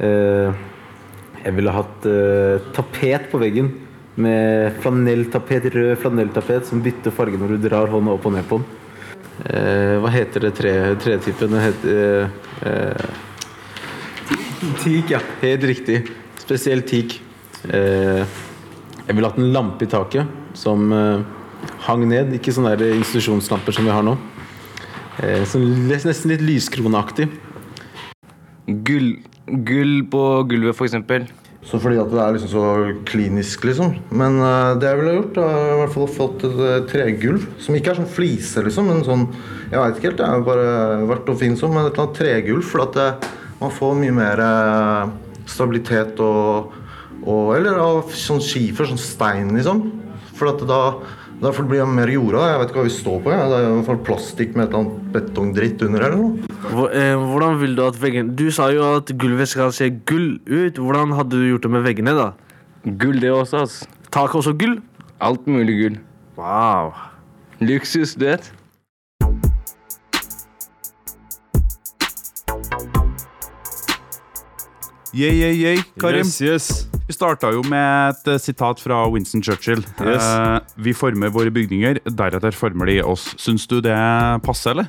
Uh, 0.01 0.51
jeg 1.45 1.55
ville 1.55 1.75
hatt 1.75 2.09
uh, 2.09 2.71
tapet 2.75 3.29
på 3.31 3.39
veggen 3.43 3.71
med 4.15 4.79
flanelltapet, 4.83 5.69
rød 5.75 5.95
flanelltapet 6.03 6.67
som 6.69 6.83
bytter 6.83 7.15
farge 7.15 7.39
når 7.39 7.55
du 7.55 7.67
drar 7.67 7.91
hånda 7.91 8.15
opp 8.15 8.27
og 8.29 8.35
ned 8.37 8.47
på 8.47 8.61
den. 8.61 8.81
hva 9.99 10.11
heter 10.15 10.45
det 10.45 10.53
tre, 10.55 10.73
tretypen? 11.03 11.51
Det 11.51 11.63
heter 11.65 12.31
Teak, 14.85 15.11
ja. 15.11 15.19
Helt 15.41 15.67
riktig. 15.67 15.97
Spesielt 16.39 16.87
teak. 16.87 17.19
jeg 17.67 19.11
ville 19.11 19.27
hatt 19.27 19.43
en 19.43 19.51
lampe 19.51 19.83
i 19.83 19.91
taket 19.91 20.55
som 20.55 20.87
hang 21.89 22.07
ned. 22.07 22.37
Ikke 22.39 22.55
sånne 22.55 22.77
institusjonslamper 22.79 23.75
som 23.75 23.91
vi 23.91 23.97
har 23.97 24.07
nå. 24.07 24.15
Eh, 25.23 25.45
nesten 25.45 26.33
litt 26.33 26.43
lyskroneaktig. 26.43 27.29
Gull, 28.67 29.17
gull 29.47 29.97
på 30.11 30.23
gulvet, 30.51 30.75
f.eks. 30.75 31.31
Så 31.65 31.79
fordi 31.81 31.97
at 31.97 32.11
det 32.13 32.21
er 32.21 32.35
liksom 32.35 32.51
så 32.53 32.65
klinisk, 33.09 33.63
liksom. 33.65 33.95
Men 34.13 34.37
uh, 34.43 34.75
det 34.77 34.91
jeg 34.91 35.01
ville 35.01 35.15
gjort, 35.17 35.39
er 35.41 35.71
i 35.71 35.79
hvert 35.81 35.95
fall 35.95 36.11
fått 36.13 36.45
et 36.45 36.59
uh, 36.61 36.75
tregulv. 36.91 37.47
Som 37.63 37.79
ikke 37.79 37.95
er 37.95 38.01
sånn 38.03 38.11
flise, 38.11 38.65
liksom, 38.67 38.91
men 38.91 39.05
sånn 39.07 39.27
Jeg 39.71 39.81
veit 39.81 39.97
ikke 39.97 40.11
helt, 40.11 40.21
det 40.21 40.29
er 40.29 40.45
bare 40.45 40.69
verdt 41.09 41.33
å 41.33 41.39
finne 41.41 41.61
sånn, 41.61 41.73
men 41.73 41.87
et 41.87 41.95
eller 41.95 42.05
annet 42.05 42.21
tregulv. 42.21 42.67
For 42.69 42.85
at 42.85 42.99
det, 42.99 43.09
man 43.63 43.73
får 43.73 43.97
mye 44.03 44.17
mer 44.19 44.43
stabilitet 45.49 46.21
og, 46.25 46.75
og 47.23 47.55
Eller 47.57 47.81
av 47.81 48.13
sånn 48.13 48.43
skifer, 48.45 48.91
sånn 48.91 49.01
stein, 49.01 49.55
liksom. 49.57 49.87
For 50.35 50.51
at 50.53 50.67
da 50.69 50.83
Derfor 51.45 51.67
blir 51.69 51.83
det 51.83 51.89
mer 51.93 52.09
jorda. 52.09 52.43
Jeg 52.49 52.61
vet 52.61 52.71
ikke 52.71 52.79
hva 52.81 52.87
vi 52.87 52.93
står 52.95 53.19
på. 53.21 53.33
Jeg. 53.35 53.49
Det 53.51 53.57
er 53.59 53.67
i 53.67 53.73
hvert 53.75 53.89
fall 53.91 53.99
plastikk 54.07 54.55
med 54.57 54.65
et 54.65 54.71
eller 54.71 54.81
annet 54.81 55.11
betongdritt 55.13 55.83
under 55.85 56.07
eller 56.07 56.17
noe. 56.17 56.89
Eh, 56.89 57.17
hvordan 57.21 57.59
vil 57.61 57.77
du 57.77 57.83
at 57.85 57.99
veggen 58.01 58.31
Du 58.39 58.47
sa 58.55 58.71
jo 58.73 58.87
at 58.97 59.13
gulvet 59.21 59.51
skal 59.53 59.75
se 59.77 59.91
gull 60.09 60.39
ut. 60.49 60.81
Hvordan 60.81 61.13
hadde 61.19 61.37
du 61.37 61.45
gjort 61.51 61.69
det 61.69 61.73
med 61.77 61.85
veggene, 61.85 62.17
da? 62.17 62.31
Gull, 62.85 63.21
det 63.21 63.33
også, 63.33 63.65
ass. 63.67 63.77
Tak 64.15 64.35
også 64.35 64.57
gull? 64.57 64.79
Alt 65.21 65.45
mulig 65.47 65.77
gull. 65.83 66.01
Wow. 66.41 66.95
Luksus, 67.61 68.17
du 68.17 68.25
vet. 68.25 68.53
Yeah, 75.15 75.31
yeah, 75.31 75.53
yeah, 75.53 75.83
Karim. 76.01 76.25
Yes, 76.27 76.41
yes. 76.41 76.94
Vi 77.05 77.13
starta 77.13 77.51
jo 77.53 77.61
med 77.69 78.15
et 78.15 78.29
eh, 78.33 78.41
sitat 78.41 78.81
fra 78.81 79.03
Winston 79.13 79.43
Churchill. 79.45 79.83
Yes. 80.01 80.25
Eh, 80.25 80.77
vi 80.87 80.95
former 80.97 81.33
våre 81.35 81.53
bygninger, 81.53 82.01
deretter 82.09 82.57
former 82.57 82.89
de 82.89 83.03
oss. 83.05 83.27
Syns 83.41 83.67
du 83.69 83.81
det 83.85 83.97
passer, 84.47 84.73
eller? 84.73 84.89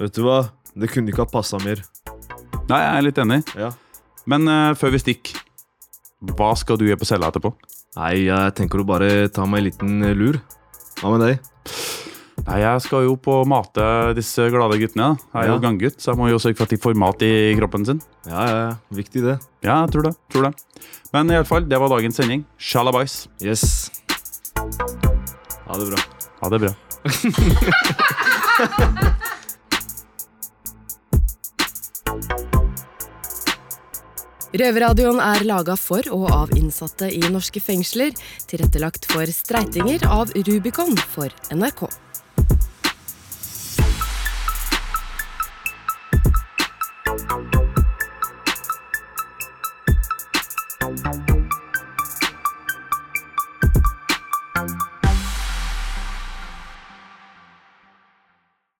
Vet 0.00 0.16
du 0.16 0.24
hva? 0.26 0.40
Det 0.74 0.90
kunne 0.90 1.12
ikke 1.12 1.22
ha 1.22 1.30
passa 1.30 1.60
mer. 1.62 1.84
Nei, 2.66 2.80
jeg 2.80 2.90
er 2.96 3.06
litt 3.06 3.22
enig. 3.22 3.38
Ja. 3.54 3.70
Men 4.26 4.50
uh, 4.50 4.72
før 4.78 4.94
vi 4.94 5.02
stikker, 5.02 5.38
hva 6.34 6.52
skal 6.58 6.80
du 6.80 6.86
gjøre 6.88 7.02
på 7.02 7.10
cella 7.10 7.30
etterpå? 7.30 7.52
Nei, 7.98 8.12
jeg 8.24 8.56
tenker 8.58 8.82
å 8.82 8.88
bare 8.88 9.28
ta 9.34 9.46
meg 9.46 9.62
en 9.62 9.68
liten 9.68 10.12
lur. 10.18 10.40
Hva 10.98 11.14
med 11.14 11.26
deg? 11.26 11.51
Nei, 12.42 12.58
Jeg 12.62 12.82
skal 12.82 13.04
jo 13.06 13.14
på 13.20 13.44
mate 13.46 13.84
disse 14.18 14.48
glade 14.50 14.78
guttene. 14.80 15.12
Jeg 15.30 15.44
er 15.44 15.46
ja. 15.46 15.52
jo 15.54 15.62
ganggutt, 15.62 16.00
så 16.02 16.10
jeg 16.12 16.18
må 16.18 16.28
jo 16.30 16.40
sørge 16.42 16.56
for 16.58 16.66
at 16.66 16.72
de 16.74 16.80
får 16.82 16.94
mat 16.98 17.22
i 17.22 17.54
kroppen 17.58 17.86
sin. 17.86 18.00
Ja, 18.26 18.42
ja, 18.48 18.56
ja. 18.66 18.72
Viktig, 18.90 19.22
det. 19.28 19.36
Ja, 19.62 19.82
jeg 19.84 19.92
tror 19.94 20.02
det. 20.08 20.14
tror 20.32 20.42
det. 20.48 20.52
Men 21.14 21.30
i 21.30 21.38
alle 21.38 21.48
fall, 21.48 21.64
det 21.70 21.78
var 21.78 21.88
dagens 21.92 22.16
sending. 22.18 22.42
Shalabais. 22.58 23.28
Yes. 23.42 23.90
Ha 24.56 25.78
det 25.78 25.86
bra. 25.92 26.00
Ha 26.42 26.46
det 26.50 26.60
bra. 26.66 26.72
Røverradioen 34.52 35.16
er 35.24 35.46
laga 35.48 35.78
for 35.80 36.04
og 36.12 36.26
av 36.28 36.50
innsatte 36.58 37.08
i 37.08 37.22
norske 37.32 37.62
fengsler. 37.64 38.12
Tilrettelagt 38.50 39.08
for 39.08 39.24
streitinger 39.32 40.04
av 40.10 40.28
Rubicon 40.44 40.92
for 41.14 41.32
NRK. 41.54 41.86